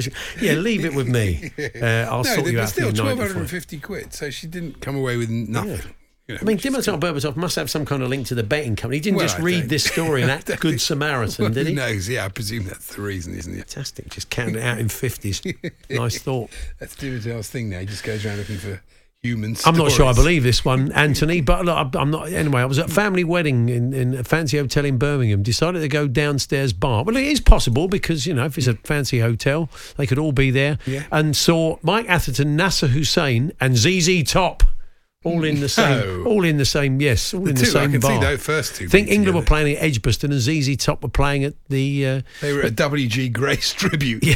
[0.41, 1.51] Yeah, leave it with me.
[1.77, 3.19] Uh, I'll no, sort you out still twelve 95.
[3.29, 4.13] hundred and fifty quid.
[4.13, 5.81] So she didn't come away with nothing.
[6.29, 8.75] You know, I mean, Dimitar Berbatov must have some kind of link to the betting
[8.77, 8.97] company.
[8.97, 11.67] He didn't Well, just I read don't- this story and act good Samaritan, Well, did
[11.69, 11.73] he?
[11.75, 12.09] Who knows?
[12.09, 13.59] Yeah, I presume that's the reason, isn't it?
[13.71, 14.09] Fantastic.
[14.11, 15.73] Just counted it out in 50s.
[15.91, 16.51] nice thought.
[16.81, 17.79] That's Dimitar's thing now.
[17.81, 18.83] He just goes around looking for
[19.27, 22.33] human I'm not sure I believe this one, Anthony, but look, I'm- I'm not.
[22.33, 25.43] Anyway, I was at a family wedding in, in a fancy hotel in Birmingham.
[25.43, 27.05] Decided to go downstairs bar.
[27.05, 30.33] Well, it is possible because you know if it's a fancy hotel, they could all
[30.33, 30.79] be there.
[30.87, 31.05] Yeah.
[31.11, 34.63] And saw Mike Atherton, Nasser Hussain, and ZZ Top.
[35.27, 36.25] All in the same, No.
[36.31, 38.11] all in the same, yes, all The in the two, I same can bar.
[38.13, 41.45] see those first two think England were playing at Edgbaston and ZZ Top were playing
[41.45, 42.07] at the.
[42.07, 44.35] Uh, They were at WG Grace tribute yeah,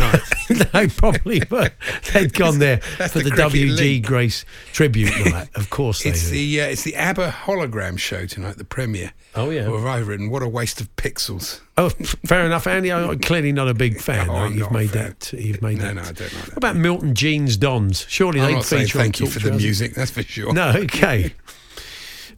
[0.50, 0.70] night.
[0.72, 1.70] they probably were.
[2.12, 4.06] They'd gone there for the the, WG link.
[4.06, 5.48] Grace tribute night.
[5.54, 6.30] Of course, they It's do.
[6.32, 9.12] the uh, it's the ABBA hologram show tonight, the premiere.
[9.36, 9.68] Oh, yeah.
[9.68, 10.28] Or have I written?
[10.28, 11.60] What a waste of pixels.
[11.82, 12.92] Oh, fair enough, Andy.
[12.92, 14.26] I'm clearly not a big fan.
[14.26, 14.54] No, right?
[14.54, 15.32] You've made that.
[15.32, 15.94] You've made No, that.
[15.94, 16.48] no, I don't like that.
[16.48, 18.04] What about Milton Jeans Dons?
[18.08, 20.52] Surely I'm they'd feature thank you for the music, that's for sure.
[20.52, 21.32] No, okay.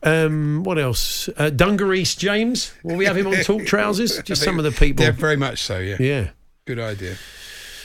[0.04, 1.28] Um, what else?
[1.36, 2.72] Uh, Dungarees James.
[2.82, 4.22] Will we have him on Talk Trousers?
[4.22, 5.04] Just some of the people.
[5.04, 5.78] Yeah, very much so.
[5.78, 5.96] Yeah.
[5.98, 6.30] Yeah.
[6.64, 7.16] Good idea.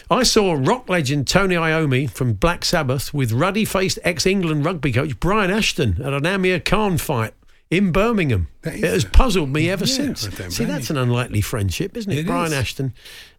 [0.09, 4.91] I saw rock legend Tony Iommi from Black Sabbath with ruddy faced ex England rugby
[4.93, 7.33] coach Brian Ashton at an Amir Khan fight
[7.69, 8.47] in Birmingham.
[8.63, 10.27] It has puzzled me ever Yeah, since.
[10.27, 12.19] I See, blame that's an unlikely friendship, isn't it?
[12.19, 12.53] It Brian is.
[12.53, 12.93] Ashton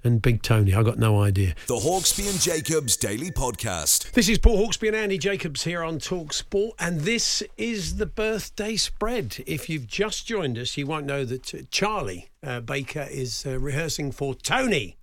[0.05, 0.75] and Big Tony.
[0.75, 1.55] I got no idea.
[1.67, 4.13] The Hawksbee and Jacobs Daily Podcast.
[4.13, 8.07] This is Paul Hawksbee and Andy Jacobs here on Talk Sport, and this is the
[8.07, 9.43] birthday spread.
[9.47, 13.59] If you've just joined us, you won't know that uh, Charlie uh, Baker is uh,
[13.59, 14.97] rehearsing for Tony,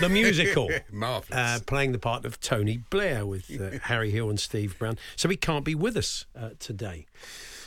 [0.00, 0.70] the musical.
[0.90, 1.30] Marvellous.
[1.38, 4.98] Uh, playing the part of Tony Blair with uh, Harry Hill and Steve Brown.
[5.16, 7.06] So he can't be with us uh, today.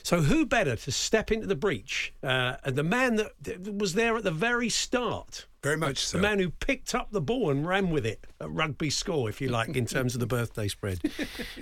[0.03, 2.13] So who better to step into the breach?
[2.21, 5.47] Uh, the man that, that was there at the very start.
[5.63, 6.17] Very much so.
[6.17, 9.39] The man who picked up the ball and ran with it at rugby score, if
[9.39, 10.99] you like, in terms of the birthday spread.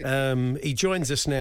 [0.03, 1.40] Um, he joins us now.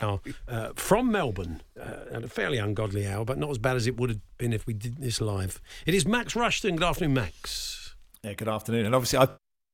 [0.00, 3.86] Now, uh, from Melbourne uh, at a fairly ungodly hour, but not as bad as
[3.86, 5.60] it would have been if we did this live.
[5.86, 6.76] It is Max Rushton.
[6.76, 7.94] Good afternoon, Max.
[8.22, 8.84] Yeah, good afternoon.
[8.84, 9.30] And obviously, I've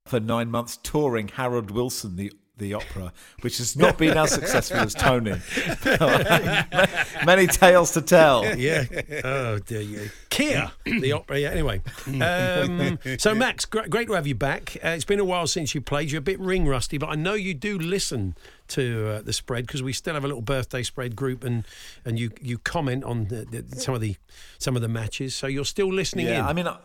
[0.07, 4.79] for nine months touring Harold Wilson, the the opera, which has not been as successful
[4.79, 5.35] as Tony.
[7.27, 8.57] Many tales to tell.
[8.57, 8.85] Yeah.
[9.25, 9.81] Oh dear.
[9.81, 10.11] you.
[10.31, 11.40] Kia, the opera.
[11.40, 11.51] Yeah.
[11.51, 14.77] Anyway, um, so Max, great, great to have you back.
[14.83, 16.11] Uh, it's been a while since you played.
[16.11, 18.35] You're a bit ring rusty, but I know you do listen
[18.68, 21.66] to uh, the spread because we still have a little birthday spread group, and
[22.05, 24.16] and you you comment on the, the, some of the
[24.59, 25.35] some of the matches.
[25.35, 26.33] So you're still listening in.
[26.33, 26.79] Yeah, I mean, uh,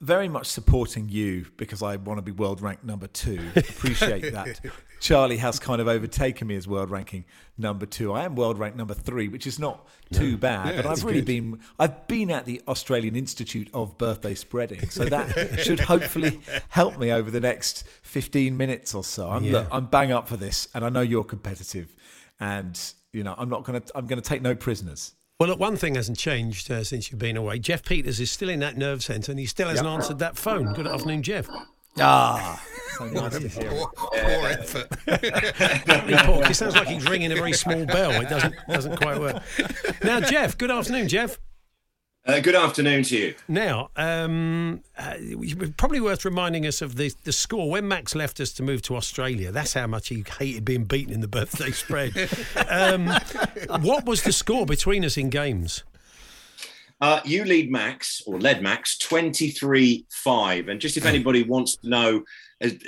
[0.00, 3.40] very much supporting you because I want to be world ranked number two.
[3.56, 4.60] Appreciate that.
[5.02, 7.24] Charlie has kind of overtaken me as world ranking
[7.58, 8.12] number two.
[8.12, 10.76] I am world ranked number three, which is not too bad.
[10.76, 11.26] Yeah, but I've really good.
[11.26, 17.00] been I've been at the Australian Institute of Birthday Spreading, so that should hopefully help
[17.00, 19.28] me over the next fifteen minutes or so.
[19.28, 21.96] I'm, look, I'm bang up for this, and I know you're competitive,
[22.38, 22.80] and
[23.12, 25.14] you know I'm not gonna I'm gonna take no prisoners.
[25.40, 27.58] Well, look, one thing hasn't changed uh, since you've been away.
[27.58, 30.72] Jeff Peters is still in that nerve centre, and he still hasn't answered that phone.
[30.74, 31.48] Good afternoon, Jeff.
[31.98, 32.62] Ah,
[32.96, 33.68] so nice to hear.
[33.70, 34.88] Poor, poor effort.
[36.08, 38.10] He poor- It sounds like he's ringing a very small bell.
[38.22, 39.42] It doesn't doesn't quite work.
[40.02, 40.56] Now, Jeff.
[40.56, 41.38] Good afternoon, Jeff.
[42.24, 43.34] Uh, good afternoon to you.
[43.48, 45.14] Now, um, uh,
[45.76, 48.96] probably worth reminding us of the the score when Max left us to move to
[48.96, 49.50] Australia.
[49.50, 52.12] That's how much he hated being beaten in the birthday spread.
[52.68, 53.08] Um,
[53.82, 55.82] what was the score between us in games?
[57.02, 60.68] Uh, you lead Max or led Max 23 5.
[60.68, 62.22] And just if anybody wants to know,
[62.60, 62.78] as-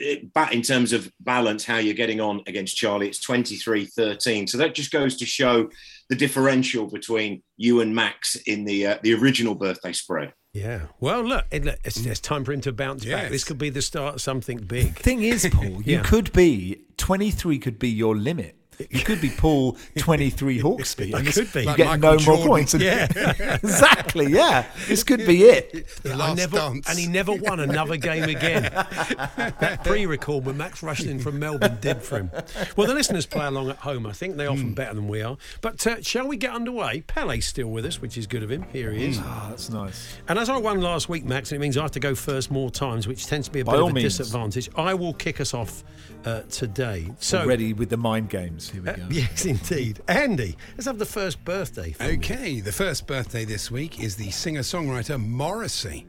[0.53, 4.47] in terms of balance, how you're getting on against Charlie, it's 23 13.
[4.47, 5.69] So that just goes to show
[6.09, 10.33] the differential between you and Max in the uh, the original birthday spread.
[10.53, 10.83] Yeah.
[11.01, 13.31] Well, look, it, look, it's, it's time for him to bounce back.
[13.33, 14.95] This could be the start of something big.
[14.97, 16.03] Thing is, Paul, you Yeah.
[16.03, 18.55] could be 23 could be your limit.
[18.91, 21.15] You could be Paul 23 Hawksbee.
[21.15, 21.61] I and this- could be.
[21.61, 22.75] You Like get Michael no more points.
[22.75, 23.07] Yeah.
[23.63, 24.27] exactly.
[24.27, 24.67] Yeah.
[24.89, 25.87] This could be it.
[26.03, 26.89] The last never, dance.
[26.89, 28.63] and he never won another game again.
[28.65, 32.31] that pre-record when Max rushed in from Melbourne did for him.
[32.77, 34.07] Well, the listeners play along at home.
[34.07, 35.37] I think they're often better than we are.
[35.61, 37.03] But uh, shall we get underway?
[37.03, 38.65] Pele's still with us, which is good of him.
[38.73, 39.19] Here he is.
[39.23, 40.17] Ah, that's nice.
[40.29, 42.51] And as I won last week, Max, and it means I have to go first
[42.51, 44.17] more times, which tends to be a By bit of a means.
[44.19, 44.69] disadvantage.
[44.77, 45.85] I will kick us off
[46.25, 47.11] uh, today.
[47.19, 48.71] So, Already with the mind games.
[48.71, 49.07] Here we Uh, go.
[49.11, 50.01] yes, indeed.
[50.09, 51.93] Andy, let's have the first birthday.
[51.93, 52.13] from you.
[52.15, 56.07] Okay, the first birthday this week is the singer songwriter Morrissey.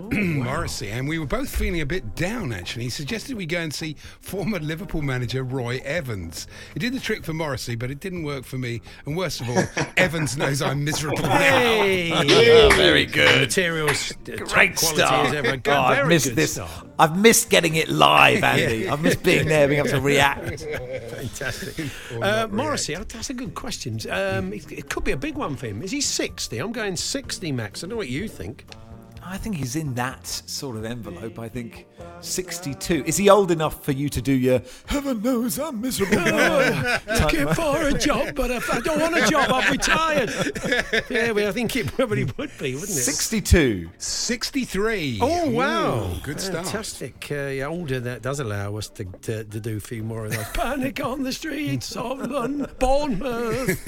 [0.00, 2.84] Morrissey, and we were both feeling a bit down actually.
[2.84, 6.46] He suggested we go and see former Liverpool manager Roy Evans.
[6.74, 8.80] It did the trick for Morrissey, but it didn't work for me.
[9.06, 9.64] And worst of all,
[9.96, 11.38] Evans knows I'm miserable now.
[11.38, 12.68] Hey!
[12.76, 13.40] very good.
[13.40, 15.56] Materials, uh, top Great quality as ever.
[15.56, 16.54] Good, Oh, I've missed this.
[16.54, 16.70] start.
[16.98, 18.88] I've missed getting it live, Andy.
[18.88, 20.60] I've missed being there, being able to react.
[21.10, 21.90] Fantastic.
[22.20, 23.98] Uh, Morrissey, uh, that's a good question.
[24.10, 25.82] Um, it, it could be a big one for him.
[25.82, 26.58] Is he 60?
[26.58, 27.80] I'm going 60, Max.
[27.80, 28.64] I don't know what you think.
[29.26, 31.38] I think he's in that sort of envelope.
[31.38, 31.86] I think
[32.20, 33.04] 62.
[33.06, 36.98] Is he old enough for you to do your heaven knows I'm miserable now?
[37.06, 40.30] Looking for a job, but if I don't want a job, I've retired.
[41.10, 43.02] yeah, well, I think it probably would be, wouldn't it?
[43.02, 43.90] 62.
[43.98, 45.18] 63.
[45.22, 46.04] Oh wow!
[46.04, 46.66] Ooh, good start.
[46.66, 47.28] Fantastic.
[47.30, 50.32] Uh, yeah, older that does allow us to, to, to do a few more of
[50.32, 50.48] those.
[50.50, 53.84] Panic on the streets of London, Bournemouth.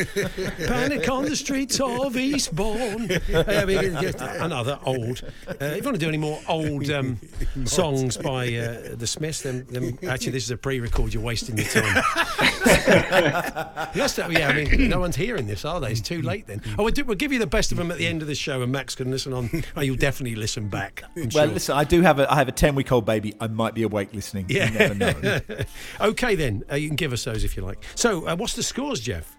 [0.67, 3.11] Panic on the streets of Eastbourne.
[3.33, 5.23] Uh, I mean, just another old.
[5.49, 7.19] Uh, if you want to do any more old um,
[7.65, 11.15] songs by uh, the Smiths, then, then actually this is a pre-record.
[11.15, 11.85] You're wasting your time.
[13.95, 14.49] yes, yeah.
[14.49, 15.91] I mean, no one's hearing this, are they?
[15.93, 16.63] It's too late then.
[16.79, 18.35] Oh, we'll, do, we'll give you the best of them at the end of the
[18.35, 19.51] show, and Max can listen on.
[19.77, 21.03] Oh, you'll definitely listen back.
[21.17, 21.47] I'm Well, sure.
[21.47, 23.35] listen, I do have a I have a 10 week old baby.
[23.41, 24.47] I might be awake listening.
[24.49, 25.41] You never know.
[26.01, 27.83] okay, then uh, you can give us those if you like.
[27.95, 29.36] So, uh, what's the scores, Jeff?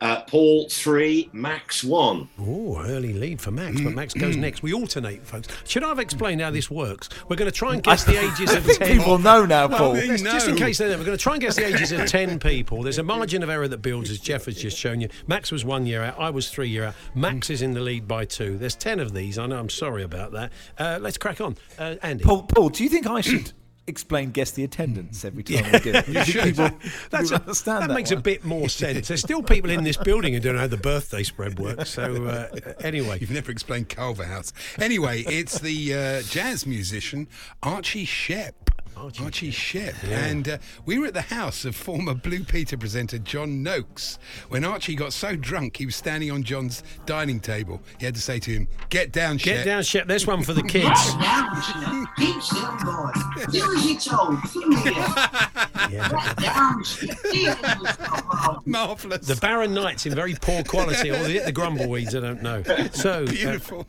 [0.00, 2.28] Uh, Paul three, Max one.
[2.38, 4.62] Oh, early lead for Max, but Max goes next.
[4.62, 5.48] We alternate, folks.
[5.64, 7.08] Should I have explained how this works?
[7.28, 8.96] We're going to try and guess the ages I of think 10.
[8.98, 9.94] people know now, Paul.
[9.94, 11.90] they Just, just in case they're there, we're going to try and guess the ages
[11.90, 12.82] of 10 people.
[12.84, 15.08] There's a margin of error that builds, as Jeff has just shown you.
[15.26, 16.94] Max was one year out, I was three year out.
[17.16, 18.56] Max is in the lead by two.
[18.56, 19.36] There's 10 of these.
[19.36, 20.52] I know, I'm sorry about that.
[20.78, 21.56] Uh, let's crack on.
[21.76, 22.22] Uh, Andy.
[22.22, 23.52] Paul, Paul, do you think I should
[23.88, 26.08] explain guess the attendance every time we do it?
[26.08, 26.70] You think people,
[27.10, 28.18] That's people a- understand that, that makes one?
[28.18, 29.08] a bit more sense.
[29.08, 31.90] There's still people in this building who don't know how the birthday spread works.
[31.90, 32.48] So, uh,
[32.80, 33.18] anyway.
[33.20, 34.52] You've never explained Culverhouse.
[34.78, 37.26] Anyway, it's the uh, jazz musician
[37.62, 38.52] Archie Shepp.
[38.98, 39.94] Archie, Shepp.
[40.10, 44.18] And uh, we were at the house of former Blue Peter presenter John Noakes.
[44.48, 47.80] When Archie got so drunk, he was standing on John's dining table.
[47.98, 49.56] He had to say to him, Get down, Shep.
[49.58, 50.06] Get down, Shep.
[50.08, 51.14] There's one for the kids.
[51.14, 52.16] down, Shep.
[52.18, 53.10] Keep still, boy.
[53.50, 54.42] Do as you're told.
[54.42, 54.92] Come here.
[55.90, 57.16] Get down, Shep.
[57.22, 58.66] Do as you're told.
[58.66, 59.26] Marvellous.
[59.26, 62.62] The Barron Knights in very poor quality, or the, the Grumbleweeds, I don't know.
[62.92, 63.24] So,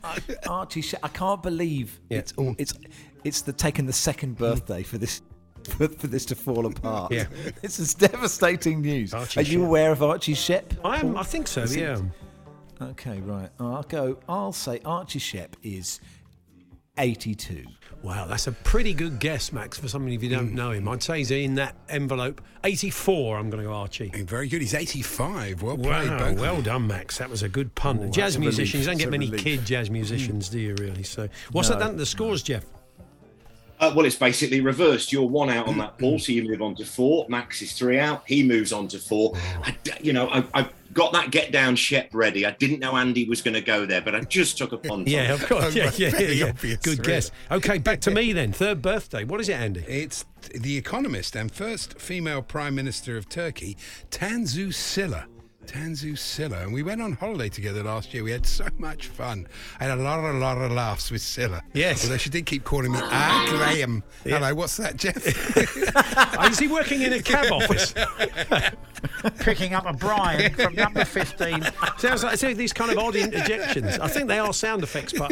[0.04, 0.16] uh,
[0.48, 2.18] Archie, She- I can't believe Yeah.
[2.18, 2.72] it's all it's
[3.24, 4.44] it's the taking the second hmm.
[4.44, 5.22] birthday for this
[5.64, 7.12] for, for this to fall apart.
[7.12, 7.26] Yeah.
[7.62, 9.12] this is devastating news.
[9.12, 9.66] Archie Are you Shepp.
[9.66, 10.78] aware of Archie Shepp?
[10.84, 11.16] I am.
[11.16, 11.62] I think so.
[11.62, 12.00] Is it- Yeah.
[12.82, 13.50] Okay, right.
[13.58, 14.18] I'll go.
[14.26, 16.00] I'll say Archie Shepp is
[16.96, 17.66] eighty-two.
[18.02, 20.54] Wow, that's a pretty good guess, Max, for somebody if you don't hmm.
[20.54, 20.88] know him.
[20.88, 22.40] I'd say he's in that envelope.
[22.64, 23.36] 84.
[23.38, 24.08] I'm going to go Archie.
[24.08, 24.62] Very good.
[24.62, 25.62] He's 85.
[25.62, 26.40] Well played, Wow, both.
[26.40, 27.18] well done, Max.
[27.18, 28.00] That was a good punt.
[28.02, 29.04] Oh, jazz that's a musicians, you don't relief.
[29.04, 29.44] get many relief.
[29.44, 30.52] kid jazz musicians, hmm.
[30.52, 31.02] do you, really?
[31.02, 32.64] So, what's No, that done to the scores, Jeff?
[33.80, 35.10] Uh, well, it's basically reversed.
[35.10, 37.24] You're one out on that, ball, so you move on to four.
[37.30, 38.22] Max is three out.
[38.26, 39.32] He moves on to four.
[39.64, 42.44] I, you know, I, I've got that get down Shep ready.
[42.44, 45.08] I didn't know Andy was going to go there, but I just took a punt.
[45.08, 45.74] Yeah, of course.
[45.80, 46.28] Yeah, yeah, yeah.
[46.28, 46.46] Yeah.
[46.50, 47.12] obvious, Good really.
[47.12, 47.30] guess.
[47.50, 48.52] Okay, back to me then.
[48.52, 49.24] Third birthday.
[49.24, 49.84] What is it, Andy?
[49.88, 53.78] It's The Economist and first female Prime Minister of Turkey,
[54.10, 55.24] Tansu Çiller.
[55.70, 56.62] Tansu Çiller.
[56.64, 58.24] And we went on holiday together last year.
[58.24, 59.46] We had so much fun.
[59.78, 61.62] I had a lot, a lot of laughs with Silla.
[61.74, 62.02] Yes.
[62.04, 64.02] Although she did keep calling me, ah, Graham.
[64.24, 65.20] Hello, what's that, Jeff?
[66.42, 67.92] Oh, is he working in a cab office?
[69.40, 71.62] Picking up a Brian from number 15.
[71.98, 73.98] Sounds like so these kind of odd interjections.
[73.98, 75.30] I think they are sound effects, but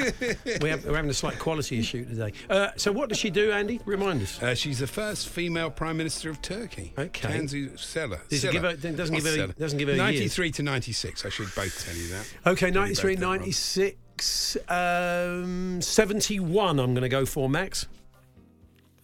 [0.62, 2.32] we have, we're having a slight quality issue today.
[2.48, 3.80] Uh, so, what does she do, Andy?
[3.84, 4.42] Remind us.
[4.42, 6.92] Uh, she's the first female Prime Minister of Turkey.
[6.98, 7.28] Okay.
[7.28, 8.20] Tansu Çiller.
[8.28, 8.52] Does it Silla.
[8.52, 9.98] give her- doesn't give her- doesn't give her years?
[9.98, 12.26] 93 to 96, I should both tell you that.
[12.46, 14.56] Okay, Got 93, 96.
[14.68, 17.86] Um, 71, I'm going to go for, Max.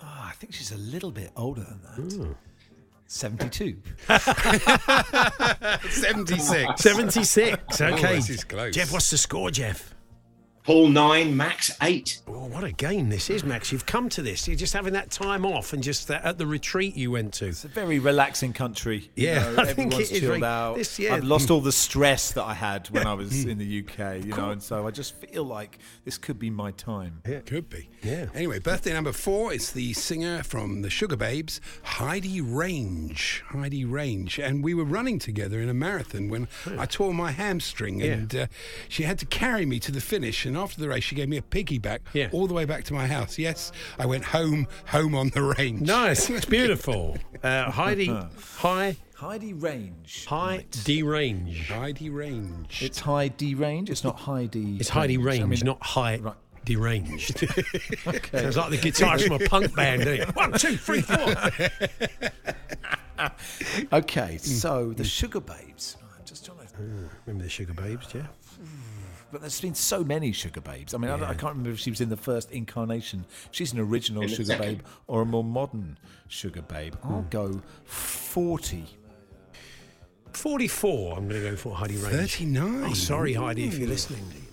[0.02, 1.80] Oh, I think she's a little bit older than
[2.18, 2.34] that.
[3.14, 3.76] 72.
[5.88, 6.82] 76.
[6.82, 7.80] 76.
[7.80, 8.16] Oh, Okay.
[8.16, 8.74] this is close.
[8.74, 9.93] Jeff, what's the score, Jeff?
[10.64, 12.22] Paul nine, Max eight.
[12.26, 13.70] Oh, what a game this is, Max.
[13.70, 14.48] You've come to this.
[14.48, 17.48] You're just having that time off and just that, at the retreat you went to.
[17.48, 19.10] It's a very relaxing country.
[19.14, 20.76] you Yeah, know, I think everyone's it is chilled very- out.
[20.76, 21.16] this- yeah.
[21.16, 24.32] I've lost all the stress that I had when I was in the UK, you
[24.34, 27.20] know, and so I just feel like this could be my time.
[27.28, 27.90] Yeah, Could be.
[28.02, 28.26] Yeah.
[28.34, 33.44] Anyway, birthday number four is the singer from the Sugababes, Heidi Range.
[33.48, 34.38] Heidi Range.
[34.38, 36.48] And we were running together in a marathon when
[36.78, 38.46] I tore my hamstring and uh,
[38.88, 40.46] she had to carry me to the finish.
[40.46, 42.28] And after the race, she gave me a piggyback Yeah.
[42.32, 43.38] all the way back to my house.
[43.38, 45.82] Yes, I went home, home on the range.
[45.82, 46.28] Nice.
[46.30, 47.16] It's beautiful.
[47.44, 48.06] Uh, Heidi,
[48.56, 50.24] high, Heidi Range.
[50.24, 50.70] high Right.
[50.84, 51.68] derange.
[51.68, 52.82] Heidi Range.
[52.82, 53.90] It's Heidi Range.
[53.90, 54.78] It's not Heidi.
[54.80, 56.34] It's Heidi Range, I mean, not high Right.
[56.64, 57.44] deranged.
[58.06, 58.38] Okay.
[58.40, 60.34] Sounds like the guitarist from a punk band, doesn't it?
[60.36, 61.34] One, two, three, four.
[63.92, 65.96] Okay, so the Sugababes.
[66.18, 67.10] I'm just trying to.
[67.26, 68.26] Remember the Sugababes, yeah?
[69.34, 70.94] But there's been so many Sugababes.
[70.94, 73.24] I mean, I, I can't remember if she was in the first incarnation.
[73.50, 74.56] She's an original In Sugar.
[74.56, 76.94] Babe or a more modern Sugar Babe.
[77.02, 77.30] I'll hmm.
[77.30, 78.84] go 40.
[80.32, 82.14] 44, I'm going to go for Heidi Range.
[82.14, 82.84] 39.
[82.84, 84.43] Oh, sorry, Heidi, if you're listening.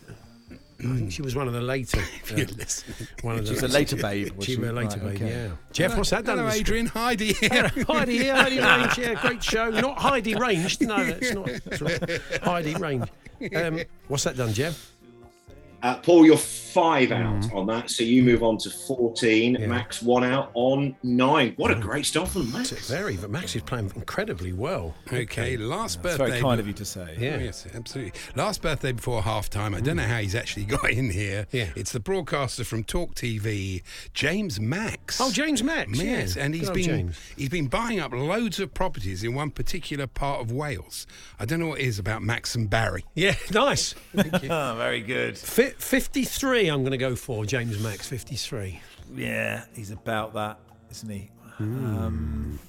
[0.84, 2.00] I think she was one of the later.
[2.24, 3.08] if you're listening.
[3.22, 5.30] One of the, She's a later babe, was She was a later Right, babe, okay.
[5.30, 5.52] yeah.
[5.72, 6.38] Jeff, what's that done?
[6.38, 6.60] Hello, to the?
[6.60, 6.86] Adrian.
[6.88, 7.68] Heidi here.
[7.88, 9.70] Heidi here, Heidi Range, yeah, great show.
[9.70, 11.48] Not Heidi Range, no, it's not.
[11.50, 12.44] It's not.
[12.44, 13.08] Heidi Range.
[13.56, 14.92] Um, what's that done, Jeff?
[15.84, 17.58] Uh, Paul, you're five out mm-hmm.
[17.58, 19.58] on that, so you move on to 14.
[19.60, 19.68] Yeah.
[19.68, 21.54] Max one out on nine.
[21.58, 21.84] What a mm-hmm.
[21.84, 22.72] great start from Max.
[22.88, 24.94] Very, but Max is playing incredibly well.
[25.12, 26.30] Okay, last It's birthday.
[26.30, 27.16] very kind of you to say.
[27.18, 27.38] Yeah.
[27.38, 28.14] Oh, yes, absolutely.
[28.36, 29.74] Last birthday before half time.
[29.74, 30.08] I don't know mm.
[30.08, 31.48] how he's actually got in here.
[31.52, 31.70] Yeah.
[31.76, 33.82] It's the broadcaster from Talk TV,
[34.14, 35.20] James Max.
[35.20, 36.44] Oh, James Max, Yes, yeah.
[36.44, 37.20] and he's Good been James.
[37.36, 41.08] he's been buying up loads of properties in one particular part of Wales.
[41.40, 43.04] I don't know what it is about Max and Barry.
[43.16, 43.94] Yeah, nice.
[44.16, 44.50] Thank you.
[44.52, 45.38] oh, very good.
[45.38, 48.80] Fi 53, I'm going to go for James Max, 53.
[49.16, 50.60] Yeah, he's about that,
[50.92, 51.30] isn't he?
[51.60, 52.60] Um,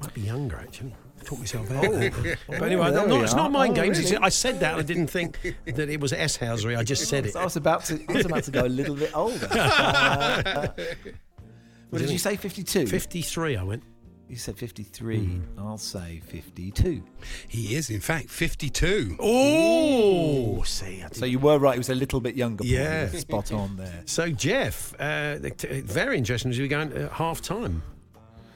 [0.00, 0.94] Might be younger, actually.
[1.20, 1.82] I Talk myself out.
[2.48, 3.36] but anyway, Oh, there I'm we it's are.
[3.36, 3.98] not mind Oh, games.
[3.98, 4.10] really?
[4.12, 4.74] It's- I said that.
[4.78, 6.76] I didn't think that it was S Housery.
[6.78, 7.36] I just said it.
[7.36, 8.02] I was about to.
[8.08, 9.46] I was about to go a little bit older.
[9.52, 10.68] Uh,
[11.90, 12.36] what did you say?
[12.36, 12.86] Fifty-two.
[12.86, 13.82] 53, I went.
[14.30, 15.40] You said fifty-three.
[15.58, 17.02] I'll say fifty-two.
[17.48, 19.16] He is, in fact, 52.
[19.18, 21.02] Oh, see.
[21.02, 21.74] I So you were right.
[21.74, 22.64] He was a little bit younger.
[22.64, 23.10] Yeah.
[23.10, 24.02] You spot on there.
[24.06, 25.38] So, Jeff, uh,
[25.84, 27.82] very interesting as we go into half time.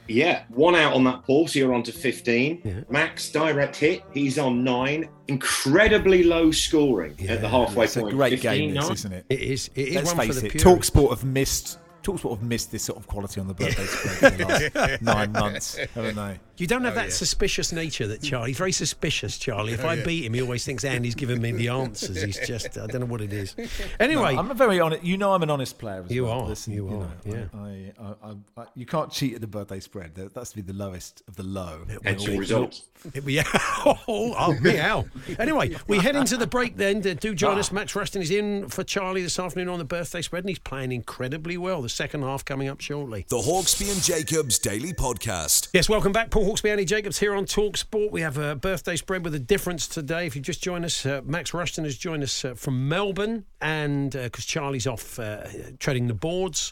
[0.07, 2.61] Yeah, one out on that, ball, So you're on to 15.
[2.63, 2.73] Yeah.
[2.91, 4.03] Max, direct hit.
[4.13, 5.09] He's on nine.
[5.29, 8.15] Incredibly low scoring at the halfway It's a point.
[8.15, 8.81] great game, 15-9.
[8.89, 9.27] this, isn't it?
[9.31, 9.71] It is.
[9.75, 10.53] It is Let's one face for the it.
[10.61, 10.91] purists.
[10.91, 11.79] Talksport have missed.
[12.05, 15.33] Talksport have missed this sort of quality on the birthday spread for the last nine
[15.33, 16.39] months, haven't they?
[16.57, 17.11] You don't have Oh, that yeah.
[17.15, 18.51] suspicious nature that Charlie.
[18.51, 19.73] He's very suspicious, Charlie.
[19.73, 22.23] If oh, I beat him, he always thinks Andy's giving me the answers.
[22.23, 23.57] He's just, I don't know what it is.
[23.99, 25.03] Anyway, I'm a very honest.
[25.03, 26.05] You know, I'm an honest player.
[26.05, 26.43] As You well.
[26.43, 27.45] are, Listen, you are, know, yeah.
[27.55, 30.15] I, I, I, I, you can't cheat at the birthday spread.
[30.15, 31.85] That- That's to be the lowest of the low.
[32.05, 32.81] Hence your result.
[33.13, 33.43] It- yeah.
[33.87, 35.05] Oh, oh, meow.
[35.39, 37.01] Anyway, we head into the break then.
[37.01, 37.61] Do join ah.
[37.61, 37.73] us.
[37.73, 40.93] Max Rushton is in for Charlie this afternoon on the birthday spread, and he's playing
[40.93, 41.83] incredibly well.
[41.83, 43.27] The second half coming up shortly.
[43.29, 45.69] The Hawksbee and Jacobs Daily Podcast.
[45.73, 46.31] Yes, welcome back.
[46.31, 48.13] Paul Hawksbee, Andy Jacobs here on Talk Sport.
[48.13, 50.27] We have a birthday spread with a difference today.
[50.27, 54.11] If you just join us, uh, Max Rushton has joined us uh, from Melbourne, and
[54.11, 55.47] because Charlie's off uh,
[55.79, 56.71] treading the boards.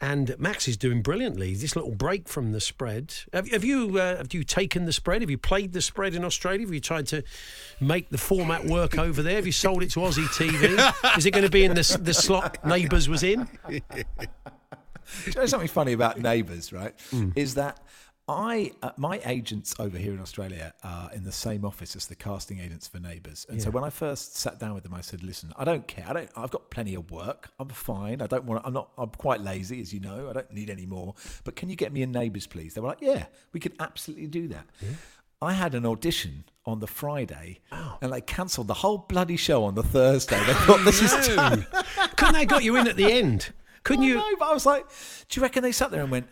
[0.00, 1.54] And Max is doing brilliantly.
[1.54, 3.12] This little break from the spread.
[3.32, 5.22] Have, have you uh, have you taken the spread?
[5.22, 6.60] Have you played the spread in Australia?
[6.60, 7.24] Have you tried to
[7.80, 9.34] make the format work over there?
[9.34, 11.18] Have you sold it to Aussie TV?
[11.18, 13.48] Is it going to be in the, the slot Neighbours was in?
[13.68, 13.80] Do
[15.26, 16.94] you know something funny about neighbours, right?
[17.10, 17.30] Hmm.
[17.34, 17.80] Is that
[18.30, 22.14] I, uh, my agents over here in Australia are in the same office as the
[22.14, 25.22] casting agents for Neighbours, and so when I first sat down with them, I said,
[25.22, 26.04] "Listen, I don't care.
[26.08, 26.30] I don't.
[26.36, 27.50] I've got plenty of work.
[27.58, 28.22] I'm fine.
[28.22, 28.62] I don't want.
[28.64, 28.90] I'm not.
[28.96, 30.30] I'm quite lazy, as you know.
[30.30, 31.14] I don't need any more.
[31.44, 34.26] But can you get me in Neighbours, please?" They were like, "Yeah, we could absolutely
[34.28, 34.66] do that."
[35.42, 37.60] I had an audition on the Friday,
[38.02, 40.38] and they cancelled the whole bloody show on the Thursday.
[40.44, 41.66] They thought this is done.
[42.16, 43.52] Couldn't they got you in at the end?
[43.82, 44.14] Couldn't I you?
[44.16, 44.86] know, but I was like,
[45.30, 46.28] do you reckon they sat there and went,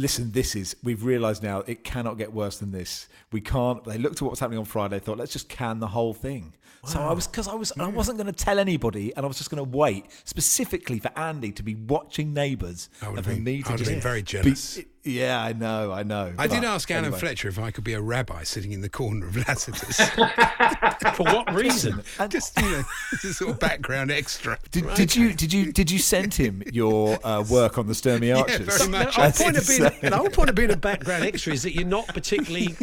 [0.00, 3.08] listen, this is, we've realised now it cannot get worse than this.
[3.32, 3.84] We can't.
[3.84, 6.54] They looked at what was happening on Friday, thought, let's just can the whole thing.
[6.86, 7.94] So I was, because I was, I hmm.
[7.94, 11.52] wasn't going to tell anybody, and I was just going to wait specifically for Andy
[11.52, 13.88] to be watching Neighbours I would and have for been, me I to would have
[13.88, 14.78] been very be- jealous.
[15.02, 16.34] Yeah, I know, I know.
[16.36, 17.18] I did ask Alan anyway.
[17.18, 19.96] Fletcher if I could be a rabbi sitting in the corner of Lassiter's.
[21.14, 22.02] For what reason?
[22.28, 22.82] Just you know,
[23.14, 24.58] as a sort of background extra.
[24.70, 28.36] Did, did you did you did you send him your uh, work on the Sturmy
[28.38, 28.58] Archers?
[28.60, 29.06] very much.
[29.06, 31.62] The whole, As point of being, the whole point of being a background extra is
[31.62, 32.76] that you're not particularly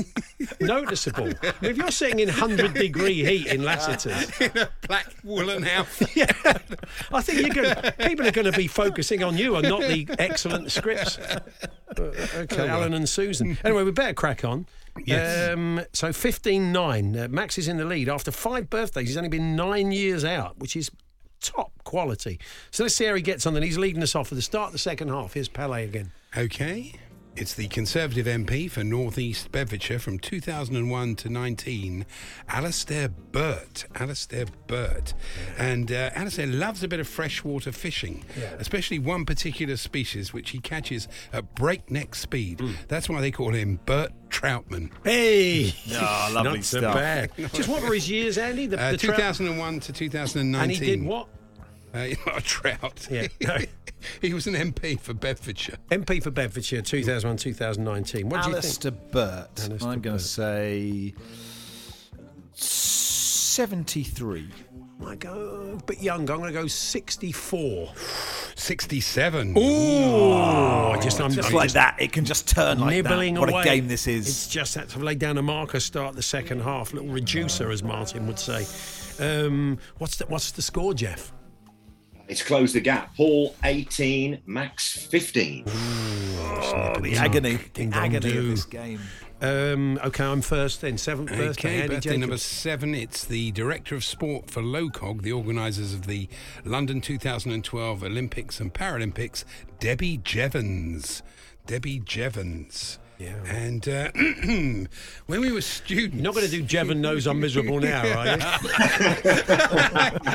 [0.60, 1.26] noticeable.
[1.44, 5.68] I mean, if you're sitting in 100 degree heat in Lassiter's, in a black woolen
[5.68, 6.10] outfit.
[6.16, 6.58] yeah,
[7.14, 10.08] I think you're going people are going to be focusing on you and not the
[10.18, 11.20] excellent scripts.
[12.08, 13.58] Uh, okay, Alan and Susan.
[13.64, 14.66] Anyway, we better crack on.
[15.06, 15.52] Yes.
[15.54, 17.18] Um, so 15 9.
[17.18, 18.10] Uh, Max is in the lead.
[18.10, 20.92] After five birthdays, he's only been nine years out, which is
[21.42, 22.40] top quality.
[22.72, 23.54] So let's see how he gets on.
[23.54, 25.34] Then he's leading us off at the start of the second half.
[25.34, 26.12] Here's Pele again.
[26.36, 26.94] Okay.
[27.40, 32.04] It's the Conservative MP for North East Bedfordshire from 2001 to 19,
[32.50, 33.86] Alastair Burt.
[33.94, 35.14] Alastair Burt.
[35.56, 38.26] And uh, Alistair loves a bit of freshwater fishing,
[38.58, 42.60] especially one particular species which he catches at breakneck speed.
[42.88, 44.90] That's why they call him Burt Troutman.
[45.04, 45.76] Hey!
[45.92, 47.30] Oh, lovely Not stuff.
[47.54, 48.66] Just what were his years, Andy?
[48.66, 50.62] The, Uh, the trout- 2001 to 2019.
[50.62, 51.28] And he did what?
[51.98, 53.08] Uh, not a trout.
[53.10, 53.28] Yeah.
[54.22, 55.78] he was an MP for Bedfordshire.
[55.90, 58.30] MP for Bedfordshire, 2001 2019.
[58.30, 58.64] What do you think?
[58.66, 59.50] Alistair Burt.
[59.66, 61.14] Alistair I'm going to say
[62.54, 64.50] seventy-three.
[65.06, 66.34] I go a bit younger.
[66.34, 67.94] I'm going to go 64.
[68.56, 69.54] 67.
[69.56, 73.40] Oh, just, I'm Just I'm like that, it can just turn like nibbling that.
[73.40, 73.62] What away.
[73.62, 74.28] a game this is!
[74.28, 77.84] It's just had to lay down a marker, start the second half, little reducer, as
[77.84, 78.66] Martin would say.
[79.20, 81.32] Um, what's the what's the score, Jeff?
[82.28, 83.16] It's closed the gap.
[83.16, 85.64] Paul 18, Max 15.
[85.68, 88.40] oh, the agony, the Ding dong agony do.
[88.40, 89.00] of this game.
[89.40, 90.98] Um, okay, I'm first then.
[90.98, 91.70] Seventh birthday.
[91.70, 92.20] Okay, Andy birthday Jacobs.
[92.20, 92.96] number seven.
[92.96, 96.28] It's the director of sport for LOCOG, the organisers of the
[96.66, 99.44] London 2012 Olympics and Paralympics,
[99.80, 101.22] Debbie Jevons.
[101.68, 102.98] Debbie Jevons.
[103.20, 103.34] Yeah.
[103.48, 104.12] And uh,
[105.26, 108.28] when we were students, You're not going to do Jevon knows I'm miserable now, are
[108.28, 108.38] you?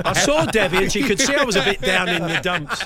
[0.04, 2.80] I saw Debbie and she could see I was a bit down in the dumps.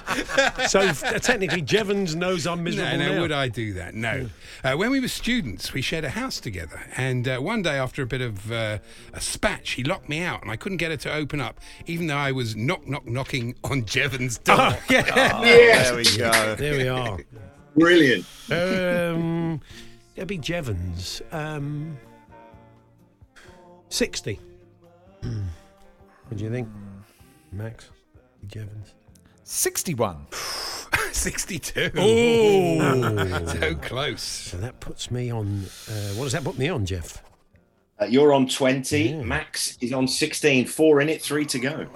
[0.71, 3.21] So f- technically, Jevons knows I'm miserable No, no, now.
[3.23, 3.95] would I do that?
[3.95, 4.29] No.
[4.63, 6.81] Uh, when we were students, we shared a house together.
[6.97, 8.79] And uh, one day, after a bit of uh,
[9.15, 12.07] a spat, she locked me out and I couldn't get her to open up, even
[12.07, 14.57] though I was knock, knock, knocking on Jevon's door.
[14.59, 15.41] Oh, yeah.
[15.41, 16.55] There we go.
[16.57, 17.19] There we are.
[17.77, 18.25] Brilliant.
[18.51, 19.61] Um,
[20.17, 21.21] Debbie Jevons.
[21.31, 21.99] Um,
[23.91, 24.41] 60.
[25.23, 25.43] Hmm.
[26.29, 26.69] What do you think,
[27.53, 27.91] Max?
[28.47, 28.95] Jevons.
[29.45, 30.27] Sixty-one.
[31.13, 31.91] 62.
[31.97, 33.47] Oh!
[33.61, 34.23] so close.
[34.23, 35.65] so that puts me on.
[35.89, 37.23] Uh, what does that put me on, Jeff?
[38.01, 39.15] Uh, you're on 20.
[39.23, 40.67] Max is on 16.
[40.67, 41.87] Four in it, three to go.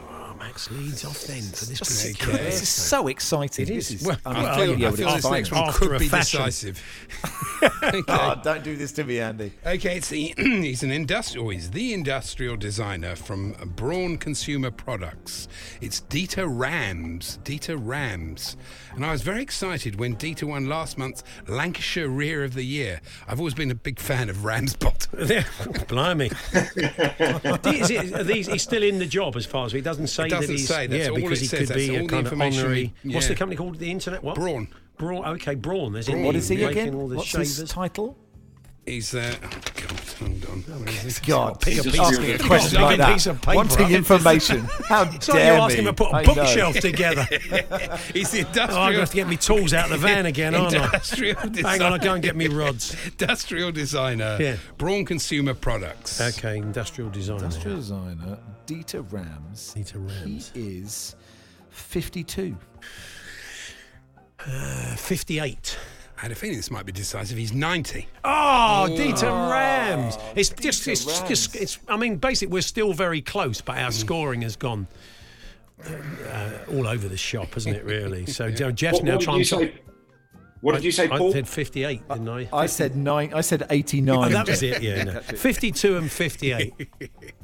[0.41, 2.45] Max leads off then for this Just- particular Okay.
[2.45, 3.67] This is so exciting.
[3.69, 3.89] It is.
[3.91, 6.39] This Well, I'm I feel, gonna I feel this find next one could be fashion.
[6.45, 6.83] decisive.
[7.83, 8.03] okay.
[8.09, 9.53] Oh, don't do this to me, Andy.
[9.67, 11.51] Okay, it's the, he's an industrial.
[11.51, 15.47] He's the industrial designer from Braun Consumer Products.
[15.83, 17.39] It's Dieter Rams.
[17.45, 18.57] Dieter Rams,
[18.95, 23.01] and I was very excited when Dieter won last month's Lancashire Rear of the Year.
[23.29, 24.75] I've always been a big fan of Rams.
[25.89, 26.27] Blimey.
[27.65, 30.27] is it, are these, he's still in the job as far as he doesn't say
[30.27, 30.69] It doesn't that he's.
[30.69, 32.33] say, that's yeah, all because it he says, could that's be all a kind of
[32.33, 32.95] information honorary.
[33.05, 33.79] we- What's the company called?
[33.79, 34.23] The internet?
[34.23, 34.35] What?
[34.37, 34.69] Braun.
[34.99, 35.25] Braun.
[35.25, 35.93] Okay, Braun.
[35.93, 36.95] There's in What the- he again?
[36.95, 37.57] All the What's shavers.
[37.57, 38.17] his title?
[38.87, 40.63] He's uh, oh God, hold on.
[40.85, 41.27] Where is it?
[41.27, 43.91] God, Pick a asking pick a a question bloody like piece that, of paper wanting
[43.93, 44.61] information.
[44.89, 45.79] How It's like dare you asked me?
[45.81, 46.35] him to put a I know.
[46.35, 47.23] bookshelf together.
[48.13, 50.27] He's the Oh, I'm going to have to get my tools out of the van
[50.27, 50.85] again, aren't I?
[50.87, 51.69] industrial designer.
[51.69, 52.97] Hang on, I'll go and get me rods.
[53.07, 54.39] Industrial designer.
[54.41, 54.57] Yeah.
[54.79, 56.21] Braun Consumer Products.
[56.21, 57.45] Okay, industrial designer.
[57.45, 59.75] Industrial designer Dieter Rams.
[59.77, 60.51] Dieter Rams.
[60.55, 61.15] He is
[61.71, 62.57] 52.
[64.47, 65.79] Uh, 58.
[66.21, 67.39] I had a feeling this might be decisive.
[67.39, 68.07] He's 90.
[68.25, 70.19] Oh, Dieter Rams.
[70.37, 71.29] It's just, Dieter it's Rams.
[71.31, 74.87] just, it's, I mean, basically, we're still very close, but our scoring has gone
[75.83, 78.27] uh, all over the shop, hasn't it, really?
[78.27, 79.45] So, you know, Jeff's What, now what trying to.
[79.47, 79.75] say?
[80.61, 82.49] What did you say, I said 58, didn't I?
[82.53, 83.33] I said nine.
[83.33, 84.19] I said 89.
[84.19, 85.05] Oh, that was it, yeah.
[85.05, 85.21] No.
[85.21, 86.75] 52 and 58.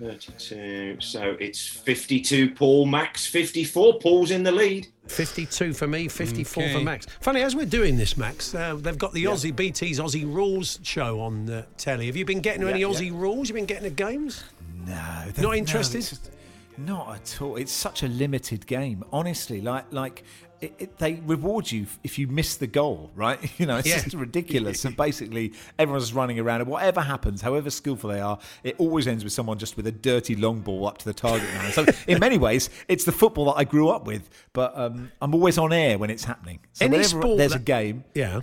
[0.00, 0.96] 32.
[1.00, 2.86] So it's 52, Paul.
[2.86, 3.98] Max 54.
[4.00, 4.88] Paul's in the lead.
[5.08, 7.06] 52 for me, 54 for Max.
[7.20, 11.20] Funny, as we're doing this, Max, uh, they've got the Aussie BT's Aussie Rules show
[11.20, 12.06] on uh, telly.
[12.06, 13.48] Have you been getting any Yeah, Aussie Rules?
[13.48, 14.44] You been getting the games?
[14.86, 15.98] No, Not interested?
[15.98, 16.30] it's just-
[16.78, 17.56] not at all.
[17.56, 19.60] It's such a limited game, honestly.
[19.60, 20.24] Like, like
[20.62, 23.38] it, it, they reward you if you miss the goal, right?
[23.58, 24.00] You know, it's Yeah.
[24.02, 24.84] just ridiculous.
[24.84, 29.24] and basically, everyone's running around, and whatever happens, however skillful they are, it always ends
[29.24, 31.72] with someone just with a dirty long ball up to the target man.
[31.72, 34.30] So, in many ways, it's the football that I grew up with.
[34.52, 36.60] But um, I'm always on air when it's happening.
[36.72, 38.40] So, Any whenever sport there's a game, Yeah.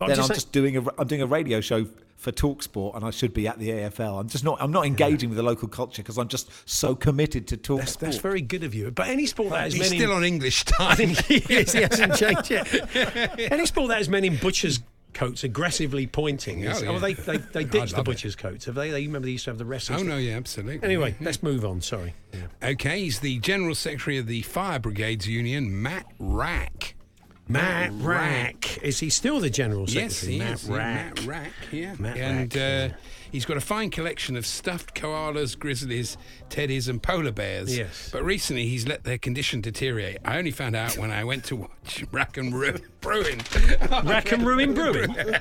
[0.00, 1.86] I'm then just I'm saying- just doing a I'm doing a radio show
[2.24, 4.18] for Talksport, and I should be at the AFL.
[4.20, 7.46] I'm just not I'm not engaging with the local culture because I'm just so committed
[7.48, 7.78] to Talksport.
[7.78, 8.90] That's, that's very good of you.
[8.90, 10.96] But any sport that has men still in, on English time.
[10.96, 11.72] think he is.
[11.72, 12.66] He hasn't changed yet.
[13.52, 14.80] Any sport that has men in butchers'
[15.12, 16.60] coats aggressively pointing.
[16.60, 18.10] is- Oh, Oh, they they, they ditched the love it.
[18.10, 18.64] butchers' coats.
[18.64, 18.90] Have they?
[18.90, 20.00] They remember they used to have the wrestlers.
[20.00, 20.82] Oh no, yeah, absolutely.
[20.88, 21.82] Anyway, let's move on.
[21.82, 22.14] Sorry.
[22.62, 26.94] Okay, he's the General Secretary of the Fire Brigades Union, Matt Wrack.
[27.46, 28.82] Matt Wrack.
[28.82, 30.04] Is he still the general Secretary?
[30.04, 30.68] Yes, he Matt is.
[30.68, 31.16] Rack.
[31.16, 31.94] Matt Wrack, yeah.
[31.98, 32.92] Matt and Rack, uh, yeah.
[33.30, 36.16] he's got a fine collection of stuffed koalas, grizzlies,
[36.48, 37.76] teddies, and polar bears.
[37.76, 38.08] Yes.
[38.10, 40.18] But recently he's let their condition deteriorate.
[40.24, 43.42] I only found out when I went to watch Rack and Ruin Brewing.
[44.04, 45.14] Rack and Ruin Brewing.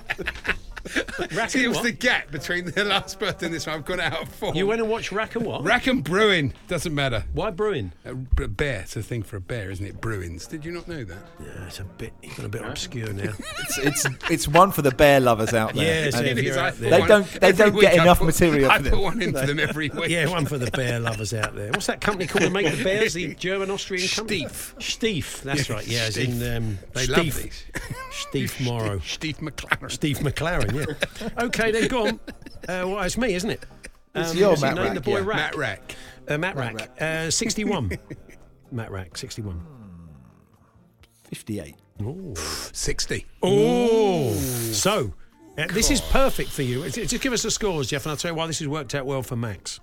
[1.33, 1.83] Rack See, it was what?
[1.83, 3.75] the gap between the last birth and this one.
[3.77, 4.55] I've gone out of form.
[4.55, 5.63] You went and watched Rack and what?
[5.63, 7.23] Rack and Brewing doesn't matter.
[7.33, 7.93] Why brewing?
[8.05, 10.01] A bear, it's a thing for a bear, isn't it?
[10.01, 10.45] Bruins.
[10.47, 11.23] Did you not know that?
[11.39, 12.13] Yeah, it's a bit.
[12.21, 13.31] You've got a bit obscure now.
[13.65, 16.05] It's, it's it's one for the bear lovers out there.
[16.05, 16.57] Yes, And if It you're is.
[16.57, 16.89] I out there.
[16.91, 19.59] They don't- they don't get enough put- material I for put one in for them
[19.59, 20.09] every week.
[20.09, 21.69] Yeah, one for the bear lovers out there.
[21.71, 23.13] What's that company called that make the bears?
[23.13, 24.45] The German Austrian company.
[24.45, 24.75] Steiff.
[24.79, 25.41] Steiff.
[25.43, 25.87] That's Yeah, right.
[25.87, 26.57] Yeah, as in Steiff.
[26.57, 27.17] um, They Steiff.
[27.17, 27.63] love these.
[28.11, 28.99] Steve Morrow.
[28.99, 29.91] Steve McClaren.
[29.91, 30.72] Steve McClaren.
[30.73, 30.85] Yeah.
[31.45, 32.19] okay, then go on.
[32.67, 33.63] Uh, well, it's me, isn't it?
[34.15, 34.85] It's your Matt name?
[34.85, 35.25] Rack, The boy yeah.
[35.25, 35.35] Rack.
[35.37, 35.95] Matt Wrack.
[36.27, 36.89] Uh, Matt Wrack.
[37.01, 37.91] Uh, Sixty-one.
[38.71, 39.17] Matt Wrack.
[39.17, 39.61] Sixty-one.
[41.29, 41.75] 58.
[42.73, 43.25] 60.
[43.41, 45.13] Oh, so
[45.57, 46.83] uh, this is perfect for you.
[46.89, 48.93] Just just give us the scores, Jeff, and I'll tell you why this has worked
[48.95, 49.79] out well for Max.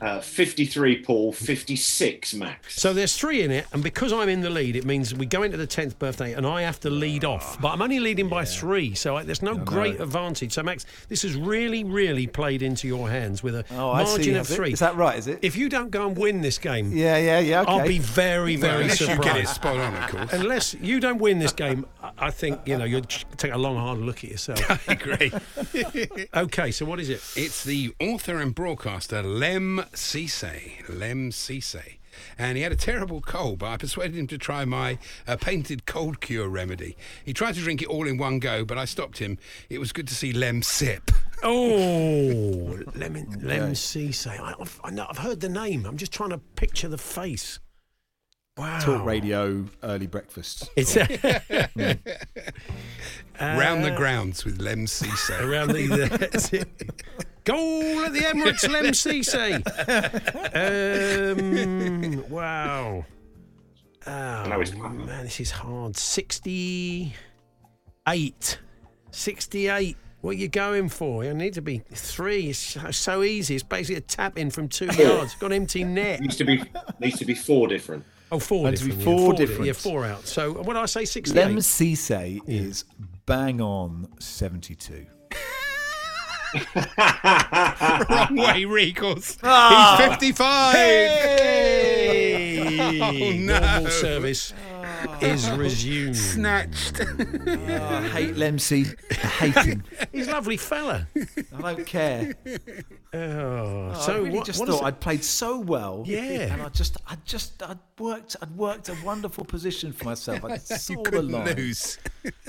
[0.00, 2.80] Uh, 53 Paul, 56 Max.
[2.80, 5.42] So there's three in it, and because I'm in the lead, it means we go
[5.42, 7.60] into the tenth birthday, and I have to lead off.
[7.60, 10.52] But I'm only leading by three, so I, there's no great advantage.
[10.52, 14.22] So Max, this has really, really played into your hands with a Oh, I margin
[14.24, 14.34] see.
[14.34, 14.72] of three.
[14.72, 15.18] Is that right?
[15.18, 15.40] Is it?
[15.42, 17.62] If you don't go and win this game, yeah, yeah, yeah.
[17.62, 17.70] Okay.
[17.72, 19.22] I'll be very, Well, very unless you surprised.
[19.34, 20.32] get it spot on, of course.
[20.32, 23.76] Unless you don't win this game, I- I think you know you'll take a long,
[23.76, 24.60] hard look at yourself.
[24.88, 25.32] I agree.
[26.34, 27.22] okay, so what is it?
[27.36, 30.88] It's the author and broadcaster Lemn Sissay.
[30.88, 31.98] Lemn Sissay.
[32.36, 35.86] And he had a terrible cold, but I persuaded him to try my uh, painted
[35.86, 36.96] cold cure remedy.
[37.24, 39.38] He tried to drink it all in one go, but I stopped him.
[39.70, 41.12] It was good to see Lem sip.
[41.44, 44.40] Oh, lemon, lemon Sissay.
[44.40, 45.86] I, I've, I know, I've heard the name.
[45.86, 47.60] I'm just trying to picture the face.
[48.56, 48.80] Wow.
[48.80, 50.68] Talk radio early breakfasts.
[50.74, 50.96] It's
[53.40, 55.40] Round the Uh, grounds with Lemn Sissay.
[55.40, 55.86] around the.
[56.18, 56.68] that's it.
[57.48, 59.64] Goal at the Emirates, Lemn Sissay.
[62.20, 63.06] Um, wow.
[64.06, 65.96] Oh, know man, this is hard.
[65.96, 68.58] 68.
[69.10, 69.96] 68.
[70.20, 71.24] What are you going for?
[71.24, 72.50] You need to be three.
[72.50, 73.54] It's so, so easy.
[73.54, 75.34] It's basically a tap in from two yards.
[75.36, 76.20] Got an empty net.
[76.20, 76.62] Needs to be
[77.00, 78.04] needs to be four different.
[78.30, 79.18] Oh, four Had to be different.
[79.18, 79.64] four yeah, different.
[79.64, 80.26] Yeah, four out.
[80.26, 81.06] So what did I say?
[81.06, 81.34] 68.
[81.34, 82.84] Lemn Sissay is
[83.24, 85.06] bang on 72.
[88.08, 89.36] Wrong way, Regals.
[89.42, 89.96] Ah.
[89.98, 90.74] He's 55.
[90.74, 92.34] Hey!
[93.00, 93.58] Oh, no.
[93.58, 94.52] Normal service
[95.20, 96.16] is resumed.
[96.16, 97.00] Snatched.
[97.48, 98.86] Oh, I hate Lem C.
[99.10, 99.84] I hate him.
[100.12, 101.06] He's a lovely fella.
[101.54, 102.34] I don't care.
[103.12, 104.84] Oh, I so really what, just what is thought?
[104.84, 106.02] I'd played so well.
[106.06, 106.52] Yeah.
[106.52, 110.44] And I just, I just, I'd worked, I'd worked a wonderful position for myself.
[110.44, 111.56] I saw you the couldn't line.
[111.56, 111.98] lose.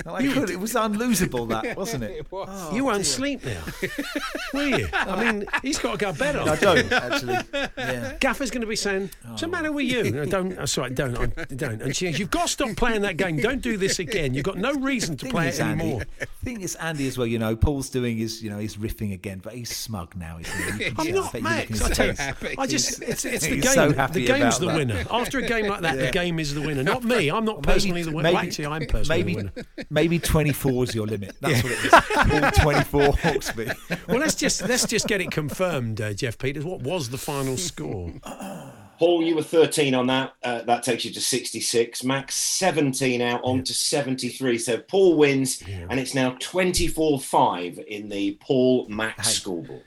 [0.05, 0.49] I could.
[0.49, 2.29] It was unlosable, that wasn't it?
[2.31, 2.47] was.
[2.51, 3.63] Oh, you won't sleep now,
[4.53, 4.87] will you?
[4.93, 6.49] I mean, he's got to go to bed on.
[6.49, 7.37] I don't actually.
[7.77, 8.15] Yeah.
[8.19, 9.29] Gaffer's going to be saying, oh.
[9.29, 10.57] "What's the matter with you?" No, don't.
[10.57, 11.17] I'm sorry, don't.
[11.17, 11.81] I, don't.
[11.81, 13.37] And she goes, "You've got to stop playing that game.
[13.37, 14.33] Don't do this again.
[14.33, 16.03] You've got no reason to play it Andy, anymore."
[16.43, 17.27] thing is, Andy as well.
[17.27, 20.37] You know, Paul's doing his, you know, he's riffing again, but he's smug now.
[20.39, 20.85] Isn't he?
[20.87, 21.69] I'm I not Max.
[21.69, 22.19] his I tell you, face.
[22.25, 22.55] happy.
[22.57, 23.71] I just it's, it's the game.
[23.73, 24.75] so the game's the that.
[24.75, 25.03] winner.
[25.11, 27.29] After a game like that, the game is the winner, not me.
[27.29, 28.23] I'm not Maybe- personally the winner.
[28.31, 29.85] Well, maybe- actually, I'm personally maybe, the winner.
[29.89, 31.35] maybe 24 is your limit.
[31.41, 31.91] That's what it is.
[31.91, 34.07] Paul 24 Hawksbee.
[34.07, 36.63] Well, let's just let's just get it confirmed, uh, Jeff Peters.
[36.65, 38.11] What was the final score?
[38.99, 40.33] Paul, you were 13 on that.
[40.43, 42.03] Uh, that takes you to 66.
[42.03, 44.57] Max 17 out on to 73.
[44.57, 49.83] So Paul wins, and it's now 24 5 in the Paul Max scoreboard.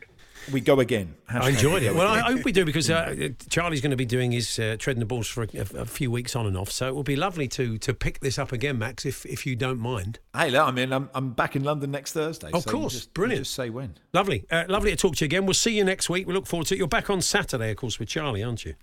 [0.50, 1.14] We go again.
[1.28, 1.94] I enjoyed Hashtag it.
[1.94, 5.00] Well, I hope we do because uh, Charlie's going to be doing his uh, treading
[5.00, 6.70] the balls for a, a, few weeks on and off.
[6.70, 9.54] So it will be lovely to to pick this up again, Max, if if you
[9.54, 10.18] don't mind.
[10.36, 12.50] Hey, look, I mean, I'm, I'm back in London next Thursday.
[12.52, 13.44] Of so course, just- brilliant.
[13.44, 13.94] Just say when.
[14.12, 15.46] Lovely, uh, lovely to talk to you again.
[15.46, 16.26] We'll see you next week.
[16.26, 16.78] We look forward to it.
[16.78, 18.74] You're back on Saturday, of course, with Charlie, aren't you?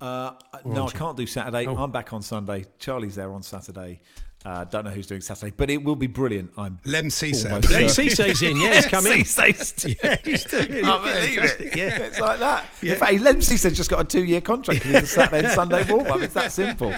[0.00, 0.32] Uh,
[0.64, 0.98] no, I aren't you?
[0.98, 1.66] can't do Saturday.
[1.66, 1.76] Oh.
[1.76, 2.64] I'm back on Sunday.
[2.78, 4.00] Charlie's there on Saturday.
[4.44, 6.50] Uh, don't know who's doing Saturday, but it will be brilliant.
[6.56, 7.50] I'm Lemn Sissay.
[7.50, 7.62] Lem.
[7.88, 9.12] Sissay's in, yeah, he's coming.
[9.12, 9.18] in.
[9.20, 10.82] Sissay's- Yeah, he's doing it.
[10.84, 11.76] Can't believe it.
[11.76, 11.96] Yeah.
[11.98, 12.64] It's like that.
[12.82, 15.84] In fact, Lemn Sissay just got a two year contract with the Saturday and Sunday
[15.88, 16.20] warm up.
[16.22, 16.92] It's that simple.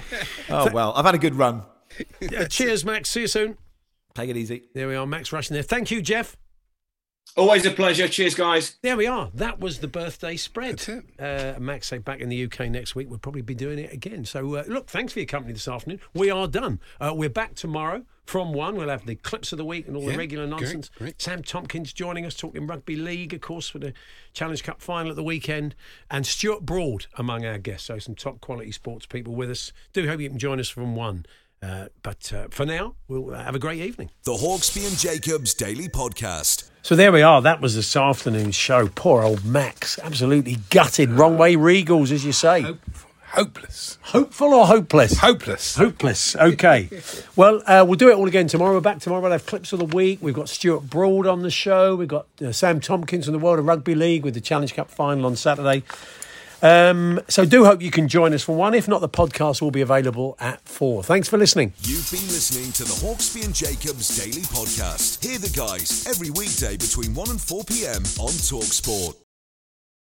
[0.48, 1.62] Oh, well, I've had a good run.
[2.34, 3.10] Uh, cheers, Max.
[3.10, 3.58] See you soon.
[4.14, 4.64] Take it easy.
[4.74, 5.62] There we are, Max Rushton there.
[5.62, 6.36] Thank you, Jeff.
[7.36, 8.06] Always a pleasure.
[8.06, 8.76] Cheers, guys.
[8.82, 9.28] There we are.
[9.34, 10.78] That was the birthday spread.
[10.78, 11.04] That's it.
[11.18, 13.10] Uh, Max say back in the UK next week.
[13.10, 14.24] We'll probably be doing it again.
[14.24, 15.98] So uh, look, thanks for your company this afternoon.
[16.14, 16.78] We are done.
[17.00, 18.76] Uh, we're back tomorrow from one.
[18.76, 20.90] We'll have the clips of the week and all the Yeah, regular great, nonsense.
[20.96, 21.20] great.
[21.20, 23.94] Sam Tomkins joining us talking rugby league, of course, for the
[24.32, 25.74] Challenge Cup final at the weekend,
[26.12, 27.88] and Stuart Broad among our guests.
[27.88, 29.72] So some top quality sports people with us.
[29.92, 31.26] Do hope you can join us from one.
[31.64, 34.10] Uh, but uh, for now, we'll have a great evening.
[34.24, 36.68] The Hawksbee and Jacobs Daily Podcast.
[36.82, 37.40] So there we are.
[37.40, 38.88] That was this afternoon's show.
[38.94, 41.10] Poor old Max, absolutely gutted.
[41.10, 42.60] Wrong way, Regals, as you say.
[42.60, 42.80] Hope,
[43.28, 43.98] hopeless.
[44.02, 45.18] Hopeful or hopeless?
[45.18, 45.76] Hopeless.
[45.76, 46.36] Hopeless.
[46.36, 46.90] Okay.
[47.36, 48.74] well, uh, we'll do it all again tomorrow.
[48.74, 49.22] We're back tomorrow.
[49.22, 50.18] We'll have clips of the week.
[50.20, 51.96] We've got Stuart Broad on the show.
[51.96, 54.90] We've got uh, Sam Tomkins from the World of Rugby League with the Challenge Cup
[54.90, 55.82] final on Saturday.
[56.62, 58.74] Um, so do hope you can join us for one.
[58.74, 61.02] If not, the podcast will be available at four.
[61.02, 61.72] Thanks for listening.
[61.82, 65.24] You've been listening to the Hawksbee and Jacobs Daily Podcast.
[65.24, 68.02] Hear the guys every weekday between 1 and 4 p.m.
[68.18, 69.23] on Talksport.